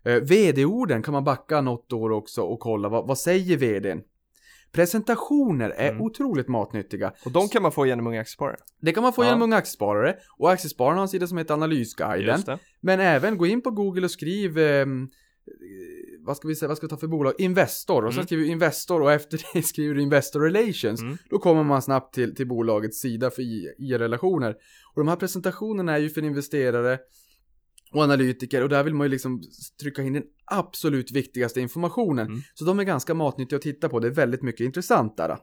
[0.05, 4.01] Eh, VD-orden kan man backa något år också och kolla vad, vad säger VDn?
[4.77, 6.03] Presentationer är Mm.
[6.03, 7.12] otroligt matnyttiga.
[7.24, 8.57] Och de kan man få genom Unga Aktiesparare.
[8.81, 9.27] Det kan man få Ja.
[9.27, 12.41] genom Unga Aktiesparare och Aktiespararna har en sida som heter Analysguiden.
[12.81, 14.87] Men även gå in på Google och skriv eh,
[16.20, 17.33] vad ska vi säga, vad ska vi ta för bolag?
[17.39, 18.05] Investor.
[18.05, 18.27] Och sen Mm.
[18.27, 21.01] skriver du Investor och efter det skriver du Investor Relations.
[21.03, 21.16] Mm.
[21.31, 23.43] Då kommer man snabbt till, till bolagets sida för
[23.83, 24.51] I-relationer.
[24.95, 26.99] Och de här presentationerna är ju för investerare
[27.97, 29.42] och analytiker och där vill man ju liksom
[29.80, 32.26] trycka in den absolut viktigaste informationen.
[32.26, 32.40] Mm.
[32.55, 35.36] Så de är ganska matnyttiga att titta på, det är väldigt mycket intressant där.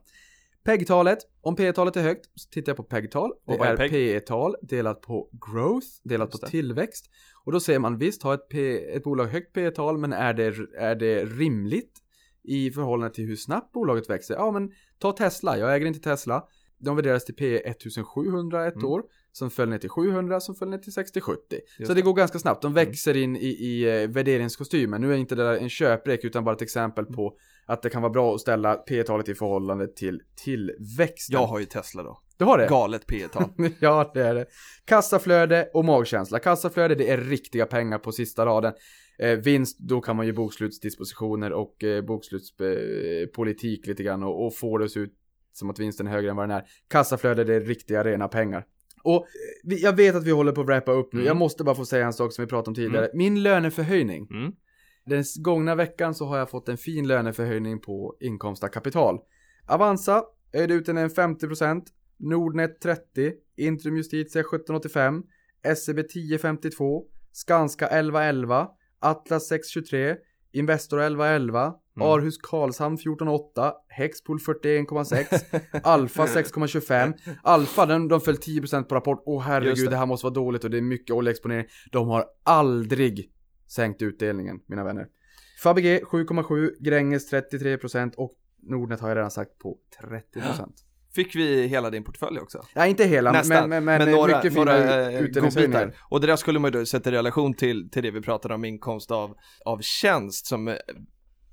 [0.63, 3.31] PEG-talet, om P-talet är högt så tittar jag på PEG-tal.
[3.47, 3.89] Det Och är är?
[3.89, 6.51] P-tal delat på growth, delat Just på det.
[6.51, 7.09] tillväxt.
[7.45, 10.55] Och då ser man visst har ett, P, ett bolag högt P-tal men är det,
[10.77, 11.99] är det rimligt
[12.43, 14.33] i förhållande till hur snabbt bolaget växer?
[14.33, 16.43] Ja men ta Tesla, jag äger inte Tesla.
[16.77, 18.85] De värderas till P 1700 ett Mm.
[18.85, 19.03] år,
[19.33, 21.35] som föll ner till 700, som föll ner till 60-70.
[21.79, 22.85] Just Så det går ganska snabbt, de Mm.
[22.85, 25.01] växer in i, i eh, värderingskostymen.
[25.01, 27.15] Nu är inte det där en köprek utan bara ett exempel Mm.
[27.15, 27.33] på
[27.65, 31.33] att det kan vara bra att ställa P-talet i förhållande till tillväxten.
[31.39, 32.19] Jag har ju Tesla då.
[32.37, 32.67] Du har det?
[32.67, 33.43] Galet P tal.
[33.79, 34.45] ja, det är det.
[34.85, 36.39] Kassaflöde och magkänsla.
[36.39, 38.73] Kassaflöde, det är riktiga pengar på sista raden.
[39.19, 44.55] Eh, vinst, då kan man ju bokslutsdispositioner och eh, bokslutspolitik politik lite grann och, och
[44.55, 45.13] få det att se ut
[45.53, 46.63] som att vinsten är högre än vad den är.
[46.89, 48.65] Kassaflöde, det är riktiga rena pengar.
[49.03, 49.25] Och
[49.69, 51.19] eh, jag vet att vi håller på att wrappa upp nu.
[51.19, 51.27] Mm.
[51.27, 53.09] Jag måste bara få säga en sak som vi pratade om tidigare.
[53.13, 54.27] Min löneförhöjning.
[54.31, 54.51] Mm.
[55.05, 59.19] Den gångna veckan så har jag fått en fin löneförhöjning på inkomst av kapital.
[59.67, 60.23] Avanza
[60.53, 61.81] höjde ut en 50%,
[62.17, 65.23] Nordnet 30, Intrum Justitia 1785,
[65.77, 68.67] SEB 1052, Skanska 1111,
[68.99, 70.15] Atlas 623,
[70.51, 72.07] Investor 1111, Mm.
[72.07, 77.13] Arhus Karlshamn 1408, Hexpool 41,6, Alfa 6,25.
[77.43, 79.23] Alfa, den, de föll 10% på rapport.
[79.25, 79.89] Åh herregud, det.
[79.89, 81.65] det här måste vara dåligt och det är mycket oljeexponering.
[81.91, 83.31] De har aldrig
[83.67, 85.07] sänkt utdelningen, mina vänner.
[85.63, 90.69] Fabege 7,7, Gränges 33% och Nordnet har jag redan sagt på 30%.
[91.15, 92.61] Fick vi hela din portfölj också?
[92.75, 95.79] Nej, inte hela, Nästan, men, men, men, några, mycket fina några eh, utdelningshöjningar.
[95.79, 96.03] godbitar.
[96.09, 98.53] Och det där skulle man ju då sätta i relation till, till det vi pratade
[98.53, 99.35] om inkomst av,
[99.65, 100.75] av tjänst som eh,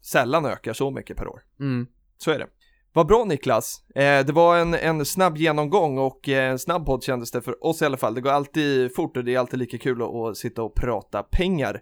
[0.03, 1.40] sällan ökar så mycket per år.
[1.61, 1.86] Mm.
[2.18, 2.46] Så är det.
[2.92, 3.82] Vad bra Niklas.
[3.94, 7.66] Eh, det var en, en snabb genomgång och eh, en snabb podd kändes det för
[7.66, 8.14] oss i alla fall.
[8.14, 11.22] Det går alltid fort och det är alltid lika kul att, att sitta och prata
[11.22, 11.80] pengar.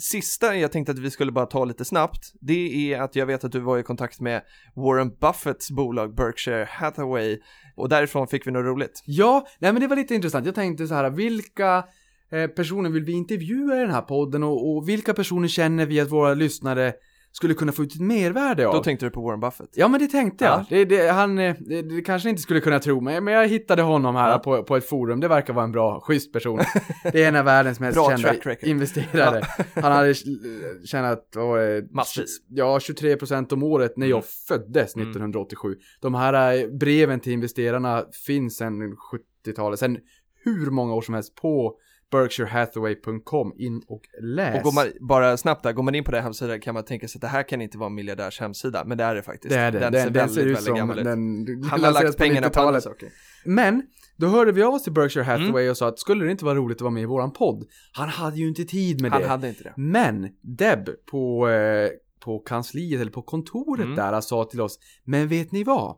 [0.00, 3.44] Sista jag tänkte att vi skulle bara ta lite snabbt, det är att jag vet
[3.44, 4.42] att du var i kontakt med
[4.74, 7.38] Warren Buffetts bolag Berkshire Hathaway
[7.76, 9.02] och därifrån fick vi något roligt.
[9.06, 10.46] Ja, nej men det var lite intressant.
[10.46, 11.84] Jag tänkte så här, vilka
[12.30, 16.00] eh, personer vill vi intervjua i den här podden och, och vilka personer känner vi
[16.00, 16.92] att våra lyssnare
[17.36, 18.74] skulle kunna få ut ett mervärde av?
[18.74, 19.70] Då tänkte du på Warren Buffett.
[19.74, 20.52] Ja men det tänkte jag.
[20.60, 20.64] Ja.
[20.68, 23.82] Det, det, han, eh, det, det kanske inte skulle kunna tro mig, men jag hittade
[23.82, 24.38] honom här Ja.
[24.38, 25.20] på, på ett forum.
[25.20, 26.60] Det verkar vara en bra, schysst person.
[27.12, 29.42] Det är en av världens mest Bra kända investerare.
[29.74, 30.14] Han hade
[30.84, 31.36] tjänat?
[31.90, 32.38] Massvis.
[32.48, 34.26] Ja, 23% om året när jag Mm.
[34.48, 35.08] föddes Mm.
[35.08, 35.74] 1987.
[36.00, 38.96] De här eh, breven till investerarna finns sedan
[39.46, 39.98] 70-talet, sen
[40.44, 41.74] hur många år som helst på
[42.12, 43.52] berkshirehathaway.com.
[43.56, 44.56] In och läs.
[44.56, 47.08] Och går man, bara snabbt där, går man in på den hemsidan kan man tänka
[47.08, 49.54] sig att det här kan inte vara en miljardärs hemsida, men det är det faktiskt.
[49.54, 49.78] det är det.
[49.78, 51.04] Den, Den, ser den, väldigt, ser ut väldigt som gammal ut.
[51.04, 52.82] den Han har lagt pengarna på andra 90-talet.
[52.82, 53.08] saker.
[53.44, 53.82] Men,
[54.16, 55.40] då hörde vi av oss till Berkshire Mm.
[55.40, 57.64] Hathaway och sa att skulle det inte vara roligt att vara med i våran podd?
[57.92, 59.28] Han hade ju inte tid med Han det.
[59.28, 59.72] hade inte det.
[59.76, 61.90] Men Deb på, eh,
[62.24, 63.96] på kansliet eller på kontoret Mm.
[63.96, 65.96] där sa till oss, men vet ni vad?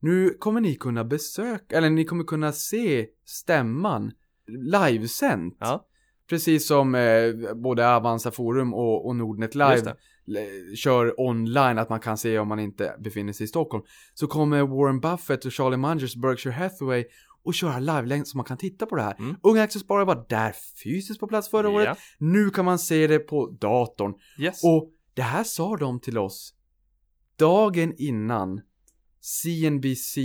[0.00, 4.12] Nu kommer ni kunna besöka, eller ni kommer kunna se stämman
[4.48, 5.56] livesänt.
[5.60, 5.84] Ja.
[6.28, 9.94] Precis som eh, både Avanza Forum och, och Nordnet Live
[10.76, 13.84] kör online, att man kan se om man inte befinner sig i Stockholm.
[14.14, 17.04] Så kommer Warren Buffett och Charlie Mungers Berkshire Hathaway
[17.42, 19.16] och köra live så man kan titta på det här.
[19.18, 19.36] Mm.
[19.42, 21.86] Unga Aktiesparare var där fysiskt på plats förra året.
[21.86, 21.96] Ja.
[22.18, 24.14] Nu kan man se det på datorn.
[24.38, 24.64] Yes.
[24.64, 26.54] Och det här sa de till oss
[27.36, 28.60] dagen innan
[29.20, 30.18] CNBC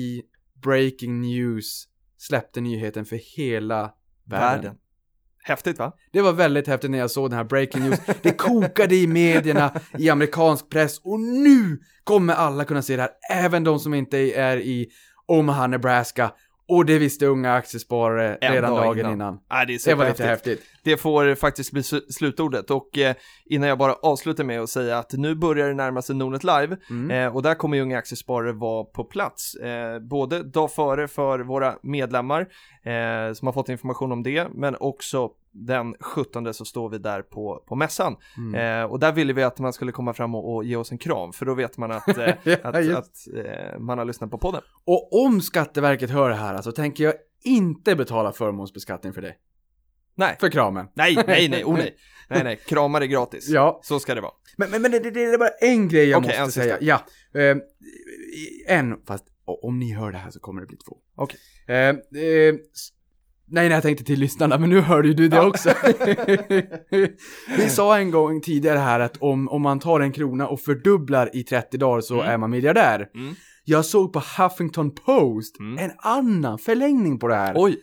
[0.63, 3.93] Breaking News släppte nyheten för hela
[4.25, 4.61] världen.
[4.61, 4.75] Världen.
[5.45, 5.91] Häftigt va?
[6.11, 7.99] Det var väldigt häftigt när jag såg den här breaking news.
[8.21, 13.11] Det kokade i medierna, i amerikansk press och nu kommer alla kunna se det här.
[13.31, 14.87] Även de som inte är i
[15.27, 16.31] Omaha, Nebraska.
[16.67, 19.13] Och det visste unga aktiesparare En redan dag dagen innan.
[19.13, 19.39] innan.
[19.51, 20.59] Nej, det Det var lite superhäftigt.
[20.59, 20.72] häftigt.
[20.83, 23.15] Det får faktiskt bli sl- slutordet och eh,
[23.45, 26.77] innan jag bara avslutar med att säga att nu börjar det närma sig Nordnet Live
[26.89, 27.11] Mm.
[27.11, 29.55] eh, och där kommer Unga Aktiesparare vara på plats.
[29.55, 32.41] Eh, både dag före för våra medlemmar
[32.83, 37.21] eh, som har fått information om det men också den 17 så står vi där
[37.21, 38.15] på, på mässan.
[38.37, 38.81] Mm.
[38.83, 40.97] Eh, och där ville vi att man skulle komma fram och, och ge oss en
[40.97, 44.37] kram för då vet man att, eh, Ja, att, att eh, man har lyssnat på
[44.37, 44.61] podden.
[44.85, 47.13] Och om Skatteverket hör det här så tänker jag
[47.43, 49.33] inte betala förmånsbeskattning för det.
[50.15, 50.85] Nej, För kramen.
[50.95, 51.95] nej, nej, nej, oh nej.
[52.29, 53.49] Nej, nej, kramar är gratis.
[53.49, 53.79] Ja.
[53.83, 54.31] Så ska det vara.
[54.57, 56.61] Men, men, men det, det, det är bara en grej jag en måste sista.
[56.61, 56.77] säga.
[56.81, 56.95] Ja.
[57.41, 57.57] Eh,
[58.77, 59.25] en, fast
[59.63, 60.97] om ni hör det här så kommer det bli två.
[61.15, 61.39] Okej.
[61.67, 62.89] Eh, eh, s-
[63.47, 65.47] nej, nej, jag tänkte till lyssnarna, men nu hörde ju du det Ja.
[65.47, 65.69] också.
[67.57, 71.35] Vi sa en gång tidigare här att om, om man tar en krona och fördubblar
[71.35, 72.31] i 30 dagar så Mm.
[72.33, 73.07] är man miljardär.
[73.15, 73.35] Mm.
[73.63, 75.77] Jag såg på Huffington Post Mm.
[75.77, 77.53] en annan förlängning på det här.
[77.57, 77.77] Oj,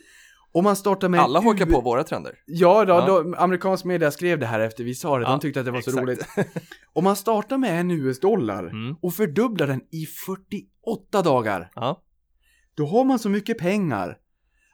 [0.53, 2.35] Om man startar med alla hakar på våra trender.
[2.47, 3.07] Ja, då, Ja.
[3.07, 5.25] Då, amerikansk media skrev det här efter vi sa det.
[5.25, 6.03] Ja, De tyckte att det var så exakt.
[6.03, 6.27] roligt.
[6.93, 8.97] Om man startar med en US-dollar Mm.
[9.03, 11.71] och fördubblar den i 48 dagar.
[11.75, 12.03] Ja.
[12.75, 14.17] då har man så mycket pengar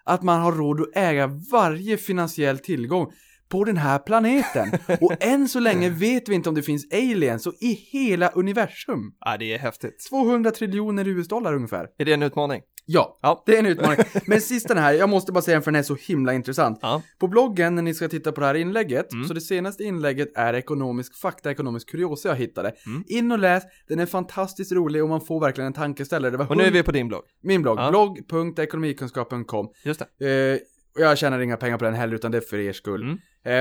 [0.04, 3.12] att man har råd att äga varje finansiell tillgång
[3.48, 4.68] på den här planeten.
[5.00, 9.14] Och än så länge vet vi inte om det finns aliens och i hela universum.
[9.20, 10.06] Ja, det är häftigt.
[10.10, 11.88] 200 triljoner US-dollar ungefär.
[11.98, 12.62] Är det en utmaning?
[12.88, 13.42] Ja, Ja.
[13.46, 13.98] det är en utmaning.
[14.26, 16.78] Men sista den här, jag måste bara säga den för den är så himla intressant.
[16.82, 17.02] Ja.
[17.18, 19.28] På bloggen när ni ska titta på det här inlägget, Mm.
[19.28, 22.72] så det senaste inlägget är ekonomisk fakta, ekonomisk kuriosa jag hittade.
[22.86, 23.04] Mm.
[23.06, 26.36] In och läs, den är fantastiskt rolig och man får verkligen en tankeställare.
[26.36, 27.22] Och nu är vi på din blogg.
[27.42, 27.90] Min blogg, Ja.
[27.90, 29.68] blogg.ekonomikunskapen.com.
[29.84, 30.52] Just det.
[30.54, 30.58] Eh,
[30.94, 33.02] och jag tjänar inga pengar på den heller, utan det är för er skull.
[33.02, 33.18] Mm.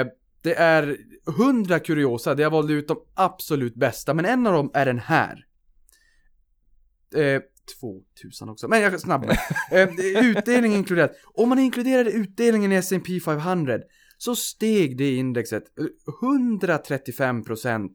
[0.07, 0.97] Eh, det är
[1.37, 4.99] 100 kuriosa, där jag valde ut de absolut bästa, men en av dem är den
[4.99, 5.45] här.
[7.15, 7.41] Eh,
[7.79, 9.23] 2000 också, men jag är snabb
[9.71, 9.89] eh,
[10.25, 11.11] Utdelning inkluderat.
[11.33, 13.79] Om man inkluderade utdelningen i S&P 500
[14.17, 15.85] så steg det indexet eh,
[16.21, 17.89] 135%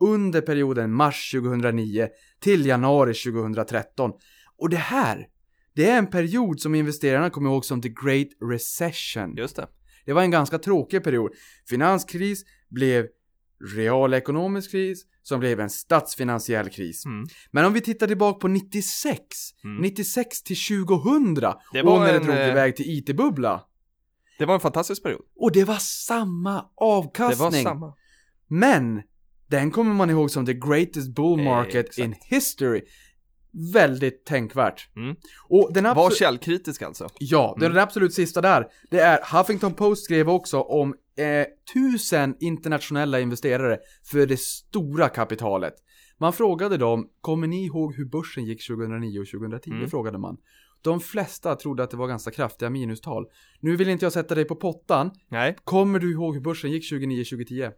[0.00, 2.08] under perioden mars 2009
[2.40, 4.10] till januari 2013.
[4.56, 5.26] Och det här,
[5.74, 9.36] det är en period som investerarna kommer ihåg som the Great Recession.
[9.36, 9.68] Just det.
[10.04, 11.32] Det var en ganska tråkig period.
[11.68, 13.06] Finanskris blev
[13.76, 17.04] realekonomisk kris som blev en statsfinansiell kris.
[17.06, 17.26] Mm.
[17.50, 19.16] Men om vi tittar tillbaka på 96,
[19.64, 19.82] Mm.
[19.82, 23.60] 96 till 2000 Det och var när det en, drog eh, iväg till IT-bubbla.
[24.38, 25.20] Det var en fantastisk period.
[25.36, 27.64] Och det var samma Det avkastning.
[27.64, 27.94] var samma.
[28.48, 29.02] Men
[29.50, 31.98] den kommer man ihåg som the greatest bull market Exakt.
[31.98, 32.82] in history.
[33.72, 34.96] Väldigt tänkvärt.
[34.96, 35.16] Mm.
[35.48, 37.08] Och den Var källkritisk alltså.
[37.18, 37.74] Ja, det Mm.
[37.74, 38.66] den absolut sista där.
[38.90, 40.94] Det är Huffington Post skrev också om eh,
[41.72, 43.78] tusen internationella investerare
[44.10, 45.74] för det stora kapitalet.
[46.18, 49.70] Man frågade dem, kommer ni ihåg hur börsen gick 2009 och 2010?
[49.70, 49.90] Mm.
[49.90, 50.36] frågade man.
[50.82, 53.26] De flesta trodde att det var ganska kraftiga minustal.
[53.60, 55.10] Nu vill inte jag sätta dig på pottan.
[55.28, 55.56] Nej.
[55.64, 57.72] Kommer du ihåg hur börsen gick 2009-2010?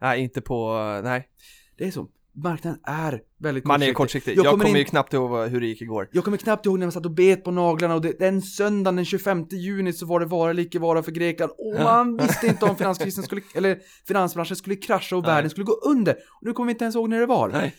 [0.00, 0.74] Nej, inte på,
[1.04, 1.28] nej.
[1.76, 2.08] Det är så.
[2.42, 3.96] Marknaden är väldigt Man är kortsiktig.
[3.96, 4.32] kortsiktig.
[4.38, 6.08] Jag Jag, kommer kommer ju in- knappt ihåg hur det gick igår.
[6.12, 8.96] Jag kommer knappt ihåg när man satt och bet på naglarna och det, den söndagen
[8.96, 12.46] den 25 juni så var det vara eller icke vara för Grekland och man visste
[12.46, 13.78] inte om finanskrisen skulle, eller
[14.08, 15.34] finansbranschen skulle krascha och Nej.
[15.34, 16.12] världen skulle gå under.
[16.12, 17.48] Och nu kommer vi inte ens ihåg när det var.
[17.48, 17.74] Nej.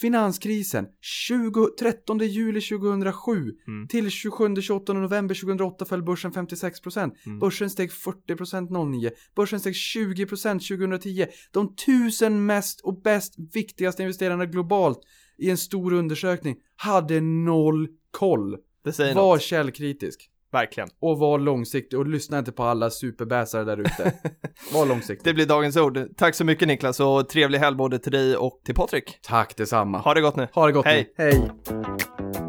[0.00, 3.88] Finanskrisen, 20, 13 juli 2007 Mm.
[3.88, 7.12] till 27-28 november 2008 föll börsen 56%.
[7.26, 7.38] Mm.
[7.38, 9.10] Börsen steg 40% 09.
[9.36, 11.26] Börsen steg 20% 2010.
[11.50, 14.98] De tusen mest och bäst viktigaste investerarna globalt
[15.38, 18.56] i en stor undersökning hade noll koll.
[18.84, 19.42] Det säger Var något.
[19.42, 20.30] källkritisk.
[20.52, 20.88] Verkligen.
[21.00, 24.12] Och var långsiktig och lyssna inte på alla superbäsare där ute.
[24.74, 25.30] Var långsiktig.
[25.30, 25.98] Det blir dagens ord.
[26.16, 29.18] Tack så mycket Niklas och trevlig helg både till dig och till Patrik.
[29.22, 29.98] Tack detsamma.
[29.98, 30.48] Ha det gott nu.
[30.52, 31.14] Ha det gott Hej.
[31.18, 31.24] nu.
[31.24, 32.39] Hej.